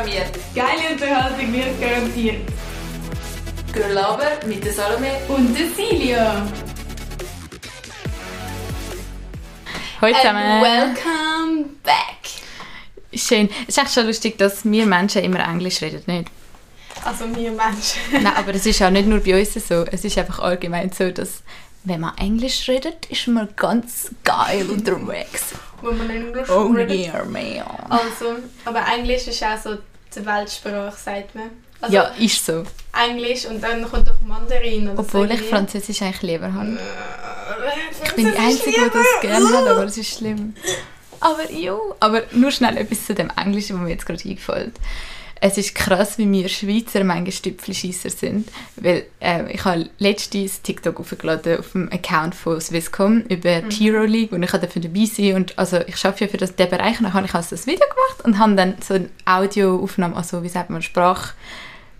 [0.00, 0.30] programmiert.
[0.54, 2.48] Geile Unterhaltung wird garantiert.
[3.72, 6.46] Gelaber mit der Salome Und der Silja.
[10.00, 10.62] Hallo And zusammen.
[10.62, 12.00] welcome back.
[13.12, 13.48] Schön.
[13.68, 16.28] Es ist echt schon lustig, dass wir Menschen immer Englisch reden, nicht?
[17.04, 18.00] Also wir Menschen.
[18.12, 19.84] Nein, aber es ist auch nicht nur bei uns so.
[19.90, 21.42] Es ist einfach allgemein so, dass
[21.84, 25.54] wenn man Englisch redet, ist man ganz geil unterwegs.
[25.80, 27.06] Wo man Englisch Oh redet.
[27.06, 27.62] yeah, man.
[27.88, 29.78] Also, aber Englisch ist auch so
[30.14, 31.50] die Weltsprache, sagt man.
[31.80, 32.64] Also ja, ist so.
[33.08, 35.42] Englisch und dann kommt doch Mandarin oder Obwohl so ich.
[35.42, 36.68] Französisch eigentlich lieber habe.
[36.72, 40.54] Äh, Ich bin die Einzige, die das gerne hat, aber es ist schlimm.
[41.22, 44.72] Aber ja, aber nur schnell etwas zu dem Englischen, was mir jetzt gerade eingefällt.
[45.42, 48.48] Es ist krass, wie wir Schweizer manchmal Stüpfelscheisser sind.
[48.76, 54.04] Weil äh, ich habe letztens TikTok aufgeladen auf dem Account von Swisscom über die Hero
[54.04, 56.68] League und ich habe dafür dabei sein und also ich arbeite ja für das, den
[56.68, 60.14] Bereich und dann habe ich also das Video gemacht und habe dann so eine Audioaufnahme,
[60.16, 61.34] also wie sagt man, Sprach...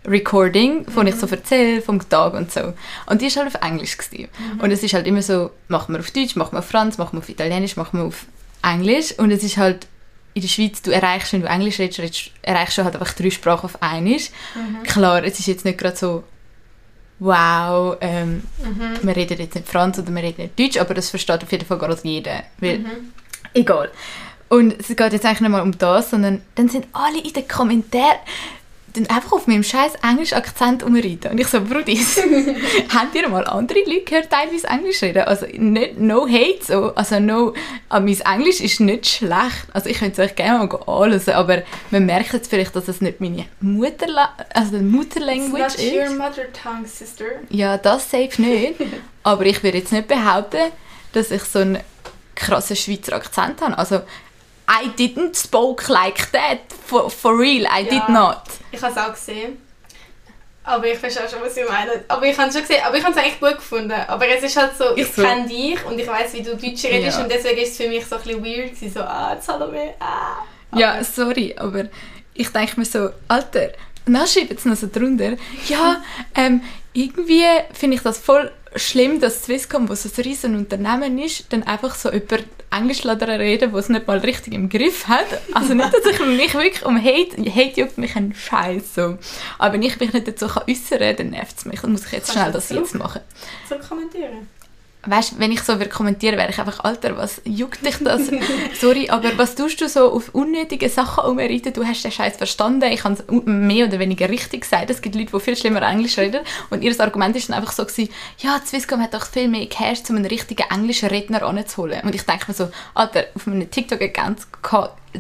[0.07, 2.73] Recording, von ich so erzähle, vom Tag und so.
[3.05, 3.99] Und die war halt auf Englisch.
[3.99, 4.29] Gewesen.
[4.59, 7.13] Und es ist halt immer so, machen wir auf Deutsch, machen wir auf Franz, machen
[7.13, 8.25] wir auf Italienisch, machen wir auf
[8.63, 9.13] Englisch.
[9.19, 9.87] Und es ist halt
[10.35, 13.31] in der Schweiz, du erreichst, wenn du Englisch redest, redest erreichst du halt einfach drei
[13.31, 14.19] Sprachen auf einmal.
[14.85, 16.25] Klar, es ist jetzt nicht gerade so,
[17.19, 18.43] wow, ähm,
[19.03, 21.67] wir reden jetzt nicht Franz oder wir reden nicht Deutsch, aber das versteht auf jeden
[21.67, 22.45] Fall gerade jeder.
[22.59, 22.85] Weil,
[23.55, 23.91] Egal.
[24.49, 27.47] Und es geht jetzt eigentlich nicht mal um das, sondern dann sind alle in den
[27.47, 28.19] Kommentaren
[28.95, 31.33] dann einfach auf meinem scheiß englischen Akzent umreiten.
[31.33, 32.21] Und ich so, Brudis,
[32.95, 35.25] habt ihr mal andere Leute gehört, teilweise Englisch reden?
[35.25, 36.95] Also nicht, no hate, so.
[36.95, 37.55] also no,
[37.89, 39.67] aber mein Englisch ist nicht schlecht.
[39.73, 43.01] Also ich könnte es euch gerne mal anhören, aber man merkt jetzt vielleicht, dass es
[43.01, 46.19] nicht meine Mutterla also It's Mutterlanguage not your ist.
[46.19, 47.25] mother tongue, sister.
[47.49, 48.75] Ja, das safe nicht.
[49.23, 50.73] aber ich würde jetzt nicht behaupten,
[51.13, 51.79] dass ich so einen
[52.35, 53.77] krassen Schweizer Akzent habe.
[53.79, 54.01] Also,
[54.71, 56.59] I didn't spoke like that.
[56.87, 58.09] For, for real, I did Ja.
[58.11, 58.43] not.
[58.71, 59.59] Ich habe es auch gesehen.
[60.63, 62.05] Aber ich verstehe schon, was sie meinen.
[62.07, 63.93] Aber ich habe es schon gesehen, aber ich habe es eigentlich gut gefunden.
[63.93, 65.23] Aber es ist halt so, ich, Ich so.
[65.23, 67.25] kenne dich und ich weiß, wie du Deutsch redest Ja.
[67.25, 68.71] und deswegen ist es für mich so ein bisschen weird.
[68.75, 70.45] gewesen, So, ah, Salome, ah.
[70.79, 71.87] Ja, sorry, aber
[72.35, 73.71] ich denke mir so, Alter,
[74.07, 75.33] und dann schreiben sie noch so drunter,
[75.69, 76.01] ja,
[76.37, 81.65] ähm, irgendwie finde ich das voll schlimm, dass Swisscom, was ein riesen Unternehmen ist, dann
[81.65, 82.39] einfach so über
[82.71, 85.27] Englischlader reden, was es nicht mal richtig im Griff hat.
[85.55, 89.19] Also nicht, dass ich mich wirklich um Hate, Hate juckt mich ein Scheiß so.
[89.59, 91.81] Aber wenn ich mich nicht dazu kann äußern, dann nervt es mich.
[91.81, 93.23] Dann muss ich jetzt Kannst schnell das jetzt machen.
[93.69, 94.49] So kommentieren.
[95.07, 98.31] Weißt, wenn ich so würde kommentieren, wäre ich einfach, Alter, was juckt dich das?
[98.81, 101.73] Sorry, aber was tust du so auf unnötige Sachen umreiten?
[101.73, 102.93] Du hast den Scheiß verstanden.
[102.93, 104.91] Ich habe es mehr oder weniger richtig gesagt.
[104.91, 106.43] Es gibt Leute, die viel schlimmer Englisch reden.
[106.69, 110.01] Und ihr Argument ist dann einfach so gewesen, ja, Swisscom hat doch viel mehr Cash,
[110.11, 112.03] um einen richtigen englischen Redner anzuholen.
[112.03, 114.41] Und ich denke mir so, Alter, auf meinem TikTok-Account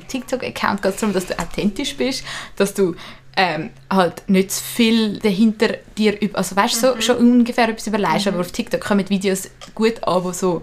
[0.08, 2.24] TikTok geht es darum, dass du authentisch bist,
[2.56, 2.94] dass du
[3.36, 7.86] ähm, halt nicht zu viel dahinter dir, üb- also weißt du, so, schon ungefähr etwas
[7.86, 10.62] überlegst, aber auf TikTok kommen Videos gut an, die so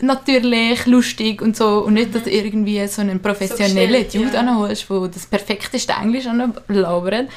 [0.00, 4.40] natürlich, lustig und so und nicht, dass du irgendwie so einen professionellen gestellt, Dude ja.
[4.40, 7.28] anholst, der das perfekteste Englisch anlabert.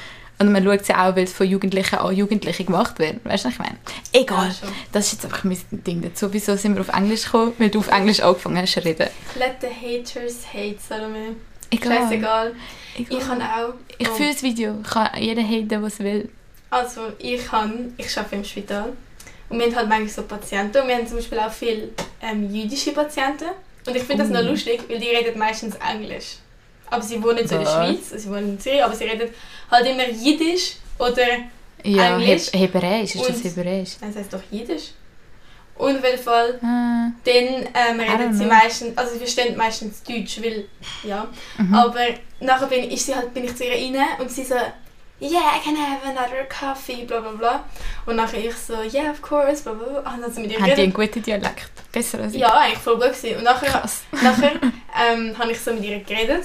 [0.42, 3.26] Und man schaut ja auch, weil es von Jugendlichen an Jugendliche gemacht wird.
[3.26, 3.76] Weißt du, was ich meine?
[4.14, 4.48] Egal.
[4.48, 6.32] Ja, das ist jetzt einfach mein Ding dazu.
[6.32, 7.52] Wieso sind wir auf Englisch gekommen?
[7.58, 9.10] Weil du auf Englisch angefangen hast zu reden.
[9.38, 11.36] Let the haters hate, Salome.
[11.72, 11.98] Egal.
[11.98, 12.56] Scheißegal.
[12.98, 13.18] Egal.
[13.18, 13.74] Ich kann auch.
[13.98, 14.76] Ich oh, fühle das Video.
[14.84, 16.30] Ich kann jeden haten, was will.
[16.70, 18.94] Also, ich kann, ich arbeite im Spital.
[19.50, 20.78] Und wir haben halt manchmal so Patienten.
[20.82, 21.90] Und wir haben zum Beispiel auch viele
[22.22, 23.46] ähm, jüdische Patienten.
[23.88, 24.52] Und ich finde das noch Oh.
[24.52, 26.36] lustig, weil die reden meistens Englisch.
[26.92, 27.70] Aber sie wohnen so in der?
[27.72, 29.30] Schweiz, sie wohnen in Zürich, aber sie reden
[29.72, 31.24] halt immer Jiddisch oder
[31.84, 32.48] Ja, Englisch.
[32.52, 33.16] Heb Hebräisch.
[33.16, 33.90] Ist das Und- Hebräisch?
[34.02, 34.90] Nein, das heißt doch Jiddisch.
[35.80, 37.10] Und auf jeden Fall, Ah.
[37.24, 37.36] dann
[37.74, 38.54] ähm, reden sie know.
[38.54, 40.66] meistens, also sie verstehen meistens Deutsch, weil,
[41.04, 41.26] ja.
[41.58, 41.74] Mhm.
[41.74, 42.06] Aber
[42.42, 44.56] nachher bin ich, sie halt, bin ich zu ihr rein und sie so,
[45.22, 47.64] yeah, I can have another coffee, bla bla bla.
[48.06, 49.98] Und nachher ich so, yeah, of course, bla bla bla.
[50.00, 51.72] Und dann hat sie mit ihr Haben die einen guten Dialekt?
[51.92, 52.40] Besser als ich?
[52.42, 53.38] Ja, eigentlich voll gut gewesen.
[53.38, 54.02] Und nachher, Krass.
[54.12, 54.52] nachher
[55.12, 56.44] ähm, habe ich so mit ihr geredet.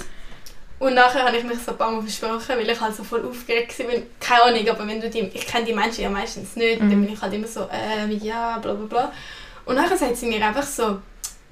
[0.81, 3.25] Und nachher habe ich mich so ein paar Mal versprochen, weil ich halt so voll
[3.25, 3.87] aufgeregt war.
[4.21, 6.81] Keine Ahnung, aber wenn du die, ich kenne die Menschen ja meistens nicht.
[6.81, 6.91] Mhm.
[6.91, 9.13] Dann bin ich halt immer so, ähm, ja, bla bla bla.
[9.65, 10.99] Und nachher sagt sie mir einfach so,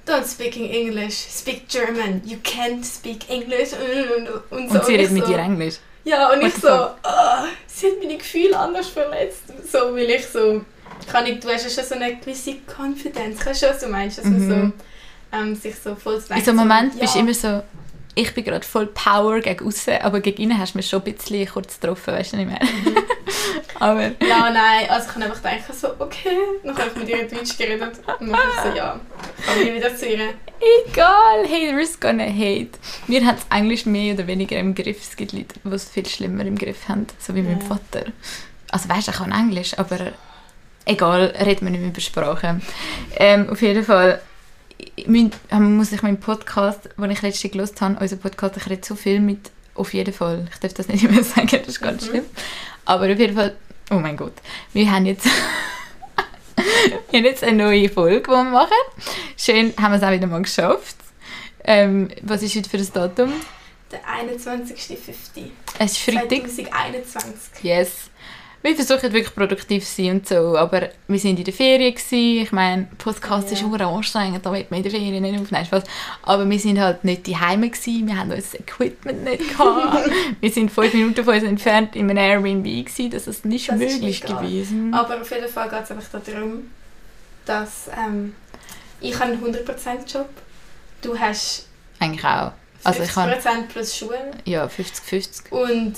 [0.06, 2.20] don't speak in English, speak German.
[2.24, 3.70] You can't speak English.
[3.72, 4.28] Und,
[4.58, 4.74] und so.
[4.78, 5.76] Und sie redet mit so, dir Englisch?
[6.04, 9.44] Ja, und What ich so, ah, sie hat meine Gefühle anders verletzt.
[9.70, 10.62] So, weil ich so,
[11.10, 13.38] kann ich, du hast ja schon so eine gewisse Confidence.
[13.38, 14.18] Kannst du, was du meinst?
[14.18, 14.72] Dass man Mhm.
[15.30, 17.62] so, ähm, sich so voll zu In so einem Moment bist du ja, immer so,
[18.14, 21.12] ich bin gerade voll Power gegen außen, aber gegen innen hast du mich schon ein
[21.14, 22.60] bisschen kurz getroffen, weißt du nicht mehr.
[23.80, 26.36] aber Ja, nein, also ich habe einfach gedacht, so, okay.
[26.62, 27.92] Dann habe ich mit ihr Deutsch geredet.
[28.20, 29.00] Und dann ich so, ja,
[29.46, 30.28] kann ich wieder zu ihr.
[30.86, 32.70] egal, haters gonna hate.
[33.06, 34.98] wir haben es eigentlich mehr oder weniger im Griff.
[35.02, 37.66] Es gibt Leute, die es viel schlimmer im Griff haben, so wie mein Ja.
[37.66, 38.10] Vater.
[38.70, 39.98] Also weißt du, er kann Englisch, aber
[40.84, 42.60] egal, reden wir nicht mehr über Sprache.
[43.16, 44.31] Ähm, auf jeden Fall ich-
[45.08, 48.86] mein, ähm, muss ich meinen Podcast, den ich letztens gelesen habe, unser Podcast, ich rede
[48.86, 52.02] so viel mit, auf jeden Fall, ich darf das nicht mehr sagen, das ist ganz
[52.06, 52.10] Mhm.
[52.10, 52.24] schlimm.
[52.84, 53.56] Aber auf jeden Fall,
[53.90, 54.34] oh mein Gott,
[54.72, 55.24] wir haben jetzt,
[57.10, 58.70] wir haben jetzt eine neue Folge, die wir machen.
[59.36, 60.96] Schön, haben wir es auch wieder mal geschafft.
[61.64, 63.32] Ähm, was ist heute für ein Datum?
[63.92, 65.50] Der 21.05.
[65.78, 66.28] Es ist Freitag.
[66.48, 67.62] 2021.
[67.62, 68.10] Yes.
[68.62, 72.42] Wir versuchen wirklich produktiv zu sein und so, aber wir sind in der Ferien gewesen.
[72.42, 73.54] Ich meine, Podcast Ja.
[73.54, 75.64] ist immer anstrengend, da wird man in der Ferien nicht aufnehmen.
[75.66, 75.82] Spaß.
[76.22, 80.10] Aber wir sind halt nicht daheim gewesen, wir haben unser Equipment nicht gehabt.
[80.40, 83.80] wir sind fünf Minuten von uns entfernt in einem Airbnb gewesen, das ist nicht Das
[83.80, 84.36] ist möglich egal.
[84.44, 84.94] gewesen.
[84.94, 86.70] Aber auf jeden Fall geht es einfach darum,
[87.44, 88.34] dass ähm,
[89.00, 90.28] ich habe einen 100% Job.
[91.02, 91.66] Du hast
[91.98, 92.52] Eigentlich auch.
[92.84, 94.30] Also ich 50% habe plus Schulen.
[94.44, 95.50] ja 50-50.
[95.50, 95.94] Und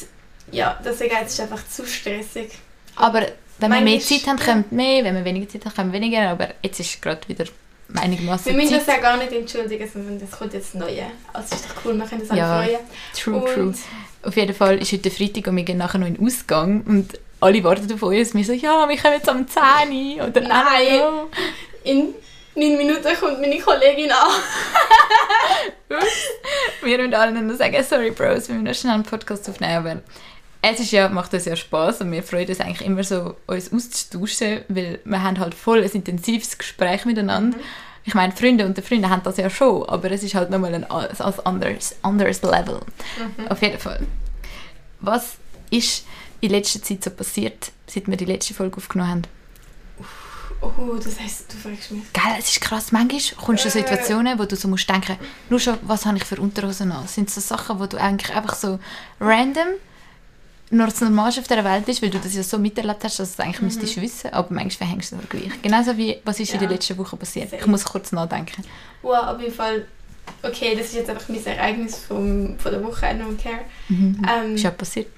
[0.53, 2.51] ja, deswegen ist es einfach zu stressig.
[2.97, 3.23] Aber
[3.59, 6.29] wenn wir mehr Zeit haben, kommt mehr, wenn wir weniger Zeit haben, kommt weniger.
[6.31, 7.45] Aber jetzt ist gerade wieder
[7.89, 8.81] Wir einigermaßen müssen Zeit.
[8.81, 11.07] das ja gar nicht entschuldigen, sondern das kommt jetzt Neue.
[11.33, 12.79] Also ist doch cool, wir können das alle Ja, freuen.
[13.17, 13.75] True, und true.
[14.23, 17.19] Auf jeden Fall ist heute Freitag und wir gehen nachher noch in den Ausgang und
[17.41, 18.35] alle warten auf uns.
[18.35, 19.63] Wir so, ja, wir kommen jetzt am 10
[20.19, 21.01] Uhr oder Nein.
[21.85, 22.15] in
[22.57, 24.31] 9 Minuten kommt meine Kollegin an.
[26.83, 30.03] Wir müssen allen noch sagen, sorry Bros, wir müssen noch schnell einen Podcast aufnehmen, aber
[30.73, 33.73] es ist ja, macht uns ja Spaß und wir freuen uns eigentlich immer so, uns
[33.73, 37.59] auszutauschen, weil wir haben halt voll ein intensives Gespräch miteinander.
[38.05, 40.85] Ich meine, Freunde unter Freunden haben das ja schon, aber es ist halt nochmal ein
[40.85, 42.81] als anderes, anderes Level.
[43.49, 44.07] Auf jeden Fall.
[45.01, 45.37] Was
[45.71, 46.07] ist
[46.41, 49.23] in letzter Zeit so passiert, seit wir die letzte Folge aufgenommen haben?
[50.61, 52.11] Oh, das heisst, du fragst mich.
[52.15, 52.91] Geil, es ist krass.
[52.91, 53.79] Manchmal kommst du in Äh.
[53.79, 55.17] Situationen, wo du so musst denken,
[55.51, 57.07] nur schon, was habe ich für Unterhosen an?
[57.07, 58.79] Sind so Sachen, wo du eigentlich einfach so
[59.21, 59.69] random
[60.75, 63.35] nur das Normalste auf dieser Welt ist, weil du das ja so miterlebt hast, dass
[63.37, 65.63] du es eigentlich müsstest wissen, aber manchmal verhängst du es gleich.
[65.63, 66.67] Genauso wie, was ist in Ja.
[66.67, 67.53] der letzten Woche passiert?
[67.53, 68.65] Ich muss kurz nachdenken.
[69.03, 69.87] Wow, auf jeden Fall.
[70.43, 73.61] Okay, das ist jetzt einfach mein Ereignis vom, von der Woche, I don't care.
[73.89, 74.23] Mhm.
[74.29, 75.09] Ähm, Ist ja passiert.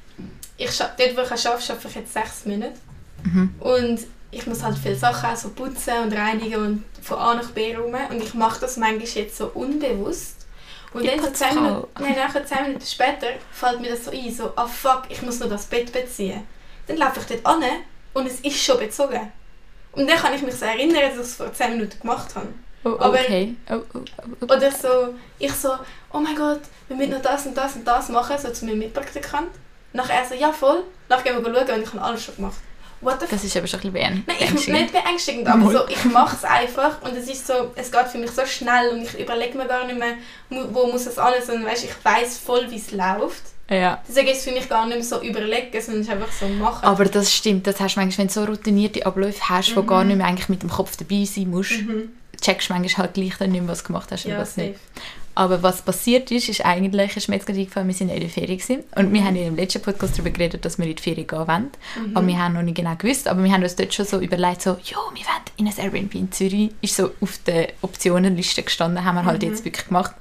[0.58, 2.72] ich dort, wo ich arbeite, arbeite ich jetzt sechs Monate.
[3.24, 3.54] Mhm.
[3.60, 4.00] Und
[4.32, 7.74] ich muss halt viele Sachen auch so putzen und reinigen und von A nach B
[7.76, 7.94] rum.
[8.10, 10.45] Und ich mache das manchmal jetzt so unbewusst.
[10.96, 11.54] Und dann so zehn.
[11.54, 15.22] Minuten, nein, nachher zehn Minuten später fällt mir das so ein, so, ah fuck, ich
[15.22, 16.46] muss noch das Bett beziehen.
[16.86, 17.62] Dann laufe ich dort an
[18.14, 19.32] und es ist schon bezogen.
[19.92, 22.48] Und dann kann ich mich so erinnern, dass ich es vor zehn Minuten gemacht habe.
[22.84, 23.56] Oh, aber- okay.
[23.70, 24.00] Oh, oh, oh,
[24.48, 24.54] oh.
[24.54, 25.72] Oder so, ich so,
[26.12, 28.78] oh mein Gott, wir müssen noch das und das und das machen, so zu meinem
[28.78, 29.48] Mitpraktikant.
[29.92, 30.84] Nachher er so, ja voll.
[31.08, 32.56] Nachher gehen wir schauen und ich habe alles schon gemacht.
[33.06, 34.80] What the Das ist aber schon ein bisschen Nein, ich, beängstigend.
[34.80, 38.18] nicht beängstigend, aber so, ich mache es einfach und es ist so, es geht für
[38.18, 40.14] mich so schnell und ich überlege mir gar nicht mehr,
[40.72, 43.42] wo muss das alles, sondern weißt, ich weiß voll, wie es läuft.
[43.70, 44.00] Ja.
[44.08, 46.46] Deswegen ist es für mich gar nicht mehr so überlegen, sondern es ist einfach so
[46.48, 46.84] machen.
[46.84, 49.86] Aber das stimmt, das hast du manchmal, wenn du so routinierte Abläufe hast, wo Mhm.
[49.86, 52.10] gar nicht mehr eigentlich mit dem Kopf dabei sein musst, mhm.
[52.40, 54.56] checkst du manchmal halt gleich dann nicht mehr, was du gemacht hast und Ja, was
[54.56, 54.74] nicht.
[55.36, 58.22] Aber was passiert ist, ist eigentlich, ist mir jetzt gerade eingefallen, wir sind ja in
[58.22, 58.82] der Ferien gewesen.
[58.96, 61.46] und wir haben in dem letzten Podcast darüber geredet, dass wir in die Ferien gehen
[61.46, 61.70] wollen.
[62.04, 62.16] Mhm.
[62.16, 64.62] Aber wir haben noch nicht genau gewusst, aber wir haben uns dort schon so überlegt,
[64.62, 69.04] so, ja, wir wollen in ein Airbnb in Zürich, ist so auf der Optionenliste gestanden,
[69.04, 69.48] haben wir halt Mhm.
[69.50, 70.14] jetzt wirklich gemacht.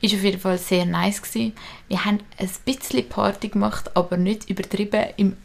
[0.00, 1.52] Ist auf jeden Fall sehr nice gewesen.
[1.86, 5.36] Wir haben ein bisschen Party gemacht, aber nicht übertrieben im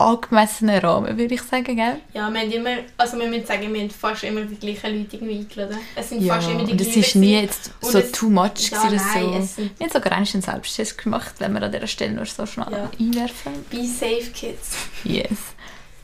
[0.00, 2.00] angemessenen Rahmen, würde ich sagen, gell?
[2.14, 5.16] Ja, wir haben immer, also wir müssen sagen, wir haben fast immer die gleichen Leute
[5.16, 5.78] irgendwie eingeladen.
[5.94, 8.30] Es sind Ja, fast immer die und es gleichen ist nie jetzt so es- too
[8.30, 9.62] much Ja, gewesen, nein, oder es so.
[9.62, 12.66] sind Wir haben sogar einen Selbsttest gemacht, wenn wir an dieser Stelle nur so schnell
[12.70, 12.90] Ja.
[12.98, 13.52] einwerfen.
[13.70, 14.76] Be safe, Kids.
[15.04, 15.30] Yes.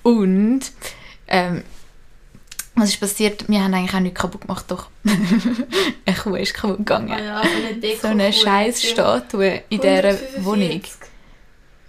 [0.03, 0.61] Und
[1.29, 1.65] ähm,
[2.75, 3.49] was ist passiert?
[3.49, 4.89] Wir haben eigentlich auch nichts kaputt gemacht, doch.
[6.05, 7.11] eine Kuh ist kaputt gegangen.
[7.11, 10.45] Ah ja, so eine so eine scheiß Statue in dieser 145.
[10.45, 10.81] Wohnung.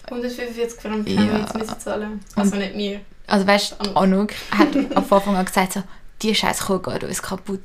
[0.09, 1.19] 145 Franken Ja.
[1.19, 2.19] haben wir jetzt müssen zahlen.
[2.35, 2.99] Also nicht mir.
[3.27, 3.95] Also weißt du.
[3.95, 5.83] Anouk hat am Anfang an gesagt, so,
[6.21, 7.61] die scheiß Kuh geht uns kaputt.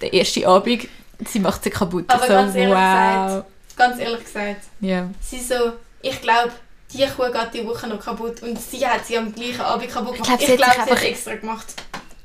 [0.00, 0.88] Der erste Abend,
[1.28, 2.04] sie macht sie kaputt.
[2.08, 3.26] Aber so, ganz ehrlich wow.
[3.26, 5.08] gesagt, ganz ehrlich gesagt, Ja.
[5.20, 5.54] sie so,
[6.02, 6.52] ich glaube,
[6.92, 10.14] die Kuh geht die Woche noch kaputt und sie hat sie am gleichen Abend kaputt
[10.16, 10.38] Ich gemacht.
[10.38, 11.66] glaub, sie hat glaub, sie einfach- hat extra gemacht.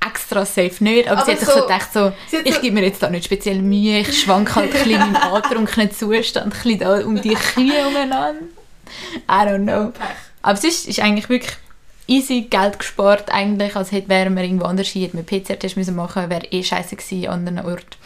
[0.07, 2.61] Extra safe nicht, aber, sie Aber hat sich so so- gedacht, so, Sie ich so,
[2.61, 6.47] gebe mir jetzt da nicht speziell Mühe, ich schwank halt ein bisschen im antrunkenen Zustand,
[6.47, 8.33] ein bisschen da um die Kühe umeinander.
[9.29, 9.91] I don't know.
[10.41, 11.53] Aber sonst ist eigentlich wirklich
[12.07, 16.29] easy Geld gespart eigentlich, als hätte wären wir irgendwo anders hier, wir PCR-Test müssen machen,
[16.29, 17.97] wäre eh scheiße gewesen an anderen Ort.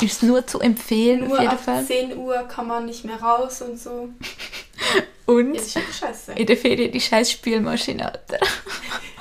[0.00, 1.84] Ist es nur zu empfehlen Nur auf jeden ab Fall.
[1.84, 4.08] 10 Uhr kann man nicht mehr raus und so.
[5.26, 6.32] Und Ja, das ist scheiße.
[6.32, 8.38] in der Ferien die scheiß Spülmaschine, Alter.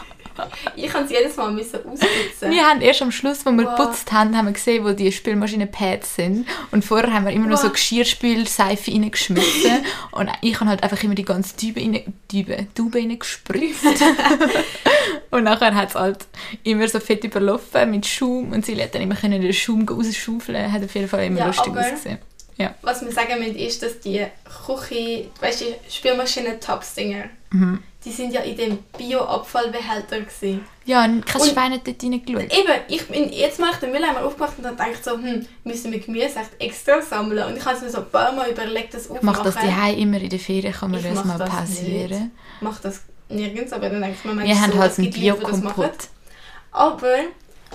[0.75, 2.49] Ich kann es jedes Mal müssen ausputzen.
[2.51, 3.77] Wir haben erst am Schluss, wo wir Wow.
[3.77, 6.47] geputzt haben, haben wir gesehen, wo die Spülmaschinen-Pads sind.
[6.71, 7.73] Und vorher haben wir immer noch so Wow.
[7.73, 9.85] Geschirrspülseife reingeschmissen.
[10.11, 13.85] Und ich habe halt einfach immer die ganze Tübe rein, Tübe, Tube reingespritzt.
[15.31, 16.25] und nachher hat es halt
[16.63, 18.51] immer so fett überlaufen mit Schaum.
[18.51, 20.71] Und sie hat dann immer können den Schaum rausschaufeln.
[20.71, 22.19] Hat auf jeden Fall immer Ja, lustig ausgesehen.
[22.83, 24.23] Was wir sagen müssen, ist, dass die
[24.67, 27.79] Küche, weißt du, die Spülmaschinen-Topstinger, Mhm.
[28.03, 30.65] Die sind ja in dem Bio-Abfallbehälter gewesen.
[30.85, 32.51] Ja, und kein Schwein hat dort reingeschaut.
[32.51, 35.45] Eben, ich bin, jetzt mache ich den Mülleimer aufgemacht und dann denke ich so, hm,
[35.63, 37.45] müssen wir Gemüse echt extra sammeln?
[37.47, 39.25] Und ich habe mir so ein paar Mal überlegt, das aufmachen.
[39.25, 42.31] mache das daheim immer in der Ferien, kann man Ich das mal das pausieren.
[42.55, 44.99] Ich mache das nirgends, aber dann denke ich mir, Wir manchmal haben so, halt es
[44.99, 45.19] einen die.
[45.19, 45.97] Biokompott.
[46.71, 47.15] Aber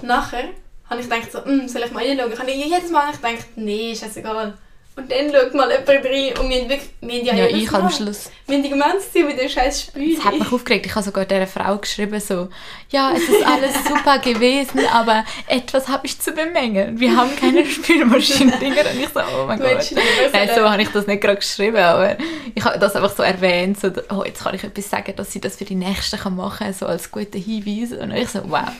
[0.02, 0.48] nachher
[0.90, 2.32] habe ich gedacht, so, hm, soll ich mal reinschauen?
[2.32, 4.54] Ich habe jedes Mal gedacht, nee, ist scheißegal.
[4.96, 7.70] Und dann schaut mal jemand rein und wir haben wirklich, wir haben ja, Ja, ich
[7.70, 8.30] am Schluss.
[8.46, 10.16] Wir haben die ganze Zeit mit dem scheiß Spül.
[10.16, 10.86] Das hat mich aufgeregt.
[10.86, 12.48] Ich habe sogar dieser Frau geschrieben, so,
[12.88, 16.98] ja, es ist alles super gewesen, aber etwas habe ich zu bemängeln.
[16.98, 18.90] Wir haben keine Spülmaschinen-Dinger.
[18.90, 19.92] Und ich so, oh mein Du Gott.
[20.32, 22.16] Nein, so habe ich das nicht gerade geschrieben, aber
[22.54, 25.42] ich habe das einfach so erwähnt, so, oh, jetzt kann ich etwas sagen, dass sie
[25.42, 27.92] das für die Nächsten kann machen kann, so als guten Hinweis.
[27.92, 28.70] Und ich so, wow.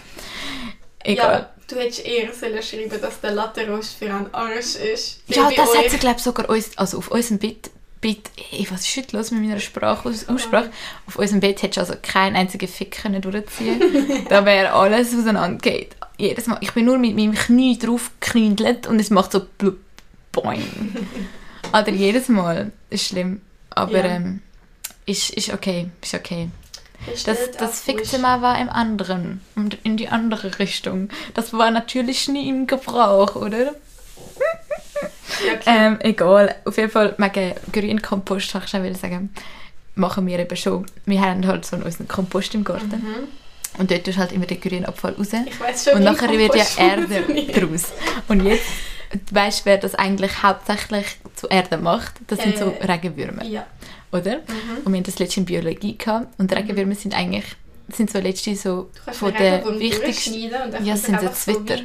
[1.04, 1.32] Egal.
[1.40, 5.20] Ja, du hättest eher sollen schreiben, dass der Latterost für einen Arsch ist.
[5.28, 7.70] Ja, das hat euch- sie, glaube ich, sogar uns, also auf unserem Bett,
[8.00, 10.70] Bett ey, was ist heute los mit meiner Sprache, Aussprache?
[11.06, 15.96] Auf unserem Bett hättest du also keinen einzigen Fick können durchziehen Da wäre alles auseinandergeht.
[16.18, 16.58] Jedes Mal.
[16.60, 19.76] Ich bin nur mit meinem Knie drauf geknündelt und es macht so blub,
[20.32, 20.62] boing.
[21.72, 22.70] Alter, jedes Mal.
[22.90, 23.40] Ist schlimm.
[23.70, 24.04] Aber Ja.
[24.04, 24.40] ähm,
[25.04, 25.88] ist, ist okay.
[26.02, 26.48] Ist okay.
[27.24, 29.40] Das, das Fickzimmer war im anderen.
[29.54, 31.08] Und in die andere Richtung.
[31.34, 33.74] Das war natürlich nie im Gebrauch, oder?
[35.46, 35.62] Ja, okay.
[35.66, 36.54] Ähm, egal.
[36.64, 39.30] Auf jeden Fall, wegen Grünkompost, ich schon sagen,
[39.94, 40.86] machen wir eben schon.
[41.04, 42.88] Wir haben halt so unseren Kompost im Garten.
[42.96, 43.28] Mhm.
[43.78, 45.28] Und dort tust du halt immer den Grünabfall raus.
[45.32, 47.92] Ich weiß schon, Und nachher wird ja Kompost Erde draus.
[48.28, 48.64] Und jetzt,
[49.30, 52.14] weißt du, wer das eigentlich hauptsächlich zu Erde macht?
[52.26, 53.66] Das sind so Äh, Regenwürmer, Ja.
[54.12, 54.36] Oder?
[54.38, 54.84] Mhm.
[54.84, 56.28] Und wir hatten das letzte in Biologie gehabt.
[56.38, 57.44] Und Regenwürmer sind eigentlich
[57.88, 60.34] sind so letzte so von den wichtigsten
[60.84, 61.78] Ja, sind so Zwitter.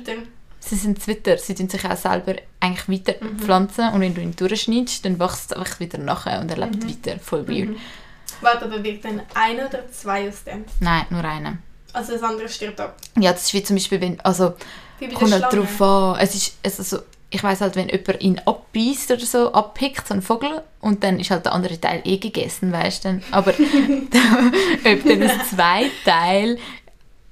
[0.60, 3.40] Sie sind Zwitter, sie tun sich auch selber eigentlich weiter Mhm.
[3.40, 6.84] pflanzen und wenn du ihn durchschneidest, dann wächst es einfach wieder nachher und er lebt
[6.84, 6.90] Mhm.
[6.90, 7.20] weiter.
[7.20, 7.70] Voll weird.
[7.70, 7.76] Mhm.
[8.42, 10.66] Warte, aber wird dann ein oder zwei aus dem?
[10.80, 11.58] Nein, nur einer.
[11.94, 12.96] Also das andere stirbt ab.
[13.20, 14.54] Ja, das ist wie zum Beispiel, wenn, also
[15.00, 17.00] Wie bei kommt halt drauf an, es ist, es ist so,
[17.34, 21.20] ich weiß halt, wenn jemand ihn abbeißt oder so, abpickt, so ein Vogel, und dann
[21.20, 23.24] ist halt der andere Teil eh gegessen, weißt du, dann.
[23.32, 23.52] aber
[24.86, 26.58] ob dann aus zwei Teilen,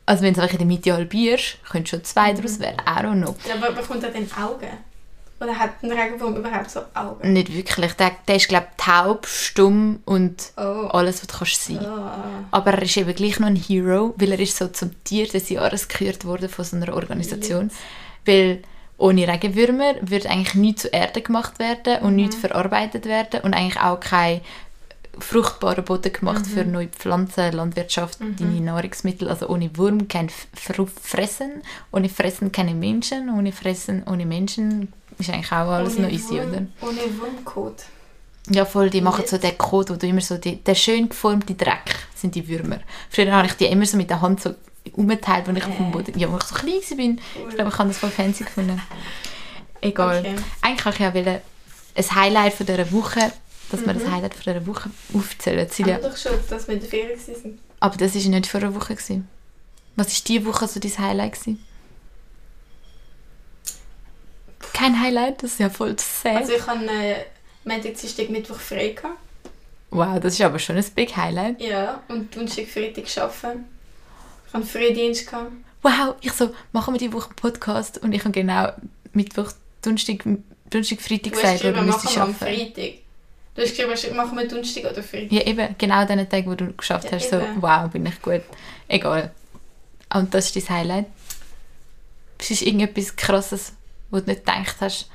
[0.06, 2.38] also wenn du es in der Mitte halbierst, könnte schon zwei Mhm.
[2.38, 3.36] daraus werden, I don't know.
[3.48, 4.70] Ja, aber bekommt er denn Augen?
[5.42, 7.32] Oder hat ein Regenwurm überhaupt so Augen?
[7.32, 10.88] Nicht wirklich, der, der ist glaube ich taub, stumm und Oh.
[10.92, 11.80] alles, was du kannst sein.
[11.82, 12.10] oh.
[12.52, 15.48] Aber er ist eben gleich noch ein Hero, weil er ist so zum Tier des
[15.50, 17.72] Jahres gekürt worden von so einer Organisation.
[18.26, 18.64] Weil
[19.00, 23.80] ohne Regenwürmer würde eigentlich nichts zur Erde gemacht werden und nichts verarbeitet werden und eigentlich
[23.82, 24.42] auch kein
[25.18, 29.28] fruchtbarer Boden gemacht für neue Pflanzen, Landwirtschaft, deine Nahrungsmittel.
[29.28, 34.94] Also ohne Wurm kein F- Fr- Fressen, ohne Fressen keine Menschen, ohne Fressen ohne Menschen
[35.18, 36.62] ist eigentlich auch alles Ohne noch easy, Wurm- oder?
[36.82, 37.76] Ohne Wurmkot.
[38.52, 39.32] Ja, voll, die machen Jetzt.
[39.32, 42.80] so den Code, wo du immer so, die, der schön geformte Dreck sind die Würmer.
[43.10, 44.56] Früher habe ich die immer so mit der Hand so
[44.94, 45.92] umgeteilt, wenn ich auf dem Äh.
[45.92, 46.56] Boden, ja, als ich so
[46.96, 47.48] klein war.
[47.50, 48.82] Ich glaube, ich habe das voll fancy gefunden.
[49.82, 50.20] Egal.
[50.20, 50.36] Okay.
[50.62, 51.42] Eigentlich wollte ich ja wollen,
[51.96, 53.32] ein Highlight von dieser Woche,
[53.72, 54.00] dass wir Mhm.
[54.00, 55.70] das Highlight von dieser Woche aufzählen.
[55.70, 56.02] Silja.
[56.02, 57.60] wir doch schon, dass wir in der Ferien waren.
[57.80, 58.96] Aber das war nicht vor einer Woche.
[58.96, 59.28] Gewesen.
[59.96, 61.34] Was war diese Woche so dein Highlight?
[61.34, 61.66] Gewesen?
[64.74, 65.44] Kein Highlight?
[65.44, 66.38] Das ist ja voll sad.
[66.38, 67.16] Also ich hatte äh,
[67.66, 68.90] Montag, Dienstag, Mittwoch frei.
[68.90, 69.18] Gehabt.
[69.92, 71.62] wow, das ist aber schon ein big Highlight.
[71.62, 73.66] Ja, und Donnerstag, Freitag arbeiten.
[74.50, 75.28] Ich hatte Frühdienst.
[75.30, 75.52] Gehabt.
[75.84, 78.72] wow, ich so, machen wir die Woche einen Podcast und ich habe genau
[79.14, 79.52] Mittwoch,
[79.82, 80.24] Donnerstag,
[80.70, 82.74] Donnerstag, Freitag gesagt, wo du machen müsstest wir am arbeiten.
[82.74, 82.94] Freitag.
[83.56, 85.32] Du hast geschrieben, machen wir Donnerstag oder Freitag.
[85.32, 87.62] Ja, eben, genau den Tag, wo du geschafft Ja, hast, so, eben.
[87.62, 88.42] wow, bin ich gut.
[88.88, 89.32] Egal.
[90.14, 91.06] Und das ist dein Highlight.
[92.40, 93.74] Es ist irgendetwas Krasses,
[94.10, 95.10] wo du nicht gedacht hast,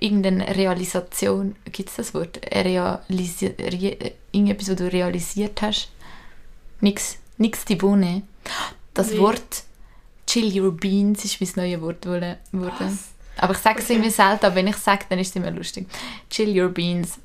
[0.00, 2.40] irgendeine Realisation, gibt es das Wort?
[2.52, 5.90] Realisi re irgendetwas, was du realisiert hast?
[6.80, 8.22] Nix, nix die Bohne.
[8.94, 9.18] Das Nee.
[9.18, 9.62] Wort
[10.26, 12.36] Chill Your Beans ist mein neues Wort geworden.
[12.52, 13.08] Was?
[13.38, 13.94] Aber ich sage es Okay.
[13.94, 15.86] irgendwie selten, aber wenn ich es sage, dann ist es immer lustig.
[16.30, 17.18] Chill Your Beans.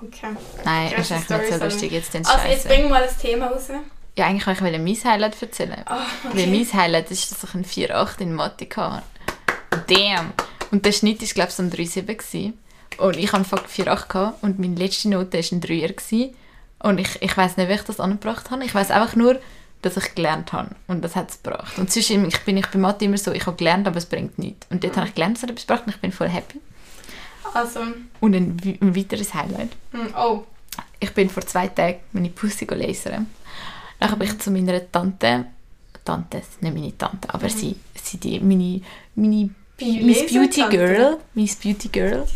[0.00, 0.28] Okay.
[0.64, 1.92] Nein, ist eigentlich nicht so Storys, lustig.
[1.92, 2.68] Jetzt den Also jetzt Scheiße.
[2.68, 3.68] bringen wir mal das Thema raus.
[4.16, 5.82] Ja, eigentlich wollte ich mein Highlight erzählen.
[5.86, 9.02] Ah, Weil mein Highlight ist, dass ich ein 4,8 in Mathe hatte.
[9.86, 10.32] Damn!
[10.70, 12.02] Und der Schnitt war, glaube ich, so ein 3,7.
[12.16, 12.58] gewesen.
[12.98, 16.30] Und ich hatte fuck 4,8 gehabt und meine letzte Note war ein 3er.
[16.80, 18.64] Und ich, ich weiß nicht, wie ich das angebracht habe.
[18.64, 19.40] Ich weiß einfach nur,
[19.82, 20.70] dass ich gelernt habe.
[20.86, 21.78] Und das hat es gebracht.
[21.78, 24.38] Und sonst ich bin ich bei Mathe immer so, ich habe gelernt, aber es bringt
[24.38, 24.66] nichts.
[24.70, 26.60] Und dort habe ich gelernt, es hat etwas gebracht und ich bin voll happy.
[27.54, 27.80] Also,
[28.20, 29.70] Und ein, ein weiteres Highlight.
[29.92, 30.44] hm, oh.
[31.00, 33.26] Ich bin vor zwei Tagen meine Pussy lasern.
[33.98, 35.46] Dann habe ich zu meiner Tante,
[36.04, 38.80] Tante, nicht meine Tante, aber sie, sie die, meine,
[39.14, 40.64] meine Miss Beauty?
[40.68, 42.26] Girl, Miss Beauty Girl.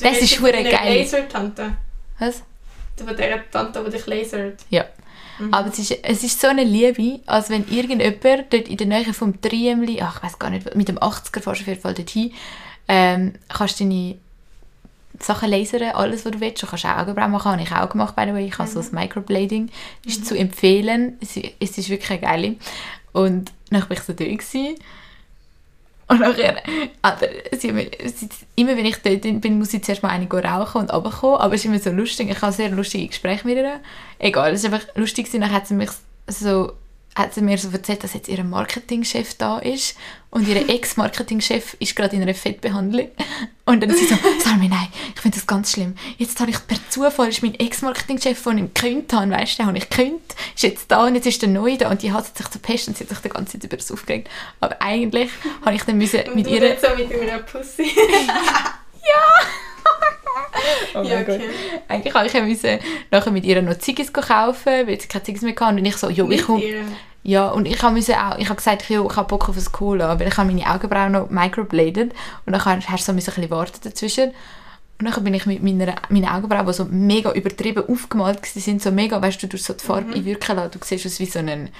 [0.00, 0.98] Das ist hure geil.
[1.00, 1.76] Lasertante.
[2.18, 2.42] Was?
[3.04, 4.60] Von der Tante, die dich lasert.
[4.70, 4.84] Ja.
[5.38, 5.54] Mhm.
[5.54, 9.12] Aber es ist, es ist so eine Liebe, als wenn irgendjemand dort in der Nähe
[9.14, 11.94] vom Triemli, ach, ich weiß gar nicht, mit dem 80er fährst du auf jeden Fall
[11.94, 12.32] dorthin,
[12.88, 14.16] ähm, kannst deine
[15.18, 16.62] Sachen lasern, alles, was du willst.
[16.62, 18.46] Du kannst auch Augenbrauen machen, habe ich auch gemacht, by the way.
[18.46, 19.70] Ich habe so das Microblading.
[20.04, 21.18] Ist zu empfehlen.
[21.20, 22.56] Es, es ist wirklich geile.
[23.12, 24.14] Und dann war ich so.
[24.14, 24.76] Gewesen.
[26.10, 26.56] Und nachher,
[27.02, 27.68] aber sie,
[28.14, 31.40] sie, immer wenn ich dort bin, muss ich zuerst mal eine rauchen und runterkommen.
[31.40, 32.28] Aber es ist immer so lustig.
[32.28, 33.80] Ich habe sehr lustige Gespräche mit ihr.
[34.18, 35.30] Egal, es ist einfach lustig.
[35.30, 35.90] Dann hat sie mich
[36.26, 36.72] so
[37.16, 39.96] hat sie mir so erzählt, dass jetzt ihr Marketingchef da ist
[40.30, 43.08] und ihr Ex-Marketingchef ist gerade in einer Fettbehandlung
[43.64, 45.96] und dann ist sie so, sag mir nein, ich finde das ganz schlimm.
[46.18, 49.66] Jetzt habe ich per Zufall ist mein Ex-Marketingchef, den ich gekündigt habe, weißt du, den
[49.66, 52.36] habe ich gekündigt, ist jetzt da und jetzt ist der Neue da und die hat
[52.36, 54.28] sich zur Pest und sie hat sich die ganze Zeit über das aufgeregt.
[54.60, 55.30] Aber eigentlich
[55.64, 56.78] habe ich dann müssen Und mit ihr...
[56.80, 57.90] so mit deiner Pussy.
[60.94, 61.40] Oh ja, okay.
[61.88, 62.78] Eigentlich habe ich ja müssen
[63.10, 65.76] nachher mit ihr noch Ziggis kaufen, weil sie keine Ziggis mehr hatte.
[65.76, 66.62] Und ich so, jo, ich komme...
[67.22, 70.18] Ja, und ich habe auch, ich habe gesagt, jo, ich habe Bock auf ein Cola,
[70.18, 72.14] weil ich habe meine Augenbrauen noch microbladed
[72.46, 74.32] und dann hast du so ein bisschen warten dazwischen.
[74.98, 78.82] Und dann bin ich mit meiner, meinen Augenbrauen, die so mega übertrieben aufgemalt waren, sind
[78.82, 81.38] so mega, weißt du, du so die Farbe einwirken lassen, du siehst aus wie so
[81.38, 81.70] ein,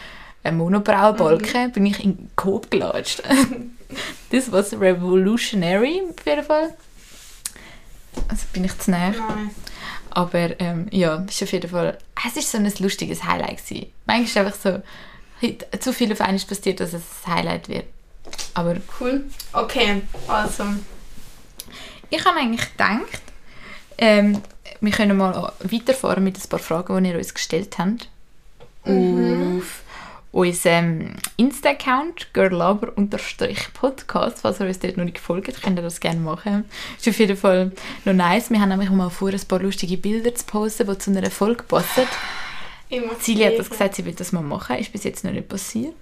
[0.43, 3.23] ein Monobraubalken, bin ich in den Coop gelatscht.
[4.31, 6.75] das was revolutionary, auf jeden Fall.
[8.29, 9.15] Also bin ich zu näher.
[9.17, 9.51] Nein.
[10.11, 13.93] Aber ähm, ja, es ist auf jeden Fall, es ist so ein lustiges Highlight gewesen.
[14.07, 14.83] Manchmal ist es einfach
[15.73, 17.87] so, zu viel auf einmal passiert, dass es ein Highlight wird.
[18.55, 19.25] Aber Cool.
[19.53, 20.65] Okay, also.
[22.11, 23.23] ich habe eigentlich gedacht,
[23.99, 24.43] ähm,
[24.81, 28.09] wir können mal weiterfahren mit ein paar Fragen, die ihr uns gestellt habt.
[28.85, 29.80] Auf
[30.33, 36.65] unserem Insta-Account girllaber-podcast, falls ihr uns dort noch nicht gefolgt könnt ihr das gerne machen.
[36.99, 37.73] Ist auf jeden Fall
[38.05, 38.51] noch nice.
[38.51, 41.63] Wir haben nämlich mal vor, ein paar lustige Bilder zu posten, die zu einer Folge
[41.65, 42.03] passen.
[43.21, 44.77] Silja hat das gesagt, sie will das mal machen.
[44.77, 45.95] Ist bis jetzt noch nicht passiert.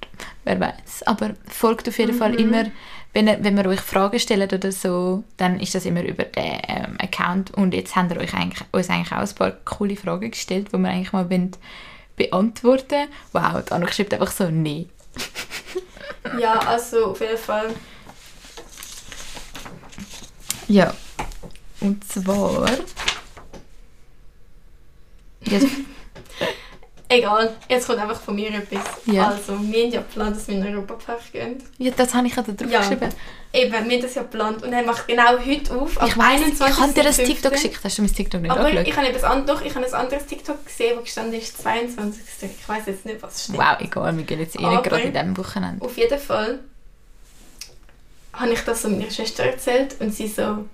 [0.45, 1.03] Wer weiß.
[1.05, 2.65] Aber folgt auf jeden Fall immer,
[3.13, 6.59] wenn, ihr- wenn wir euch Fragen stellen oder so, dann ist das immer über den
[6.67, 7.51] ähm, Account.
[7.53, 10.79] Und jetzt haben wir euch eigentlich, uns eigentlich auch ein paar coole Fragen gestellt, die
[10.79, 11.53] wir eigentlich mal wollen
[12.19, 14.87] beantworten Wow, die Anna schreibt einfach so, nee.
[16.39, 17.71] Ja, also auf jeden Fall.
[20.69, 20.93] Ja.
[21.81, 22.69] Und zwar...
[25.43, 25.67] Jetzt,
[27.09, 28.85] Egal, jetzt kommt einfach von mir etwas.
[29.07, 29.29] Ja.
[29.29, 31.63] Also, wir haben ja geplant, dass wir in Europapark gehen.
[31.79, 32.81] ja, das habe ich ja da drauf Ja.
[32.81, 33.09] geschrieben.
[33.51, 35.93] Eben, wir haben das ja geplant und er macht genau heute auf.
[36.07, 37.25] Ich weiß, ich habe dir das 21.05..
[37.25, 37.81] TikTok geschickt.
[37.83, 40.27] Hast du mein TikTok nicht Aber ich habe etwas an- doch, ich habe ein anderes
[40.27, 42.21] TikTok gesehen, wo gestanden ist 22.
[42.61, 43.57] Ich weiß jetzt nicht, was steht.
[43.57, 45.85] Wow, egal, wir gehen jetzt eh nicht gerade in diesem Wochenende.
[45.85, 46.59] Auf jeden Fall
[48.35, 50.65] habe ich das so meiner Schwester erzählt und sie so,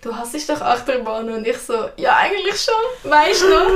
[0.00, 3.66] du hasst doch Achterbahn und ich so, ja eigentlich schon, weißt du noch,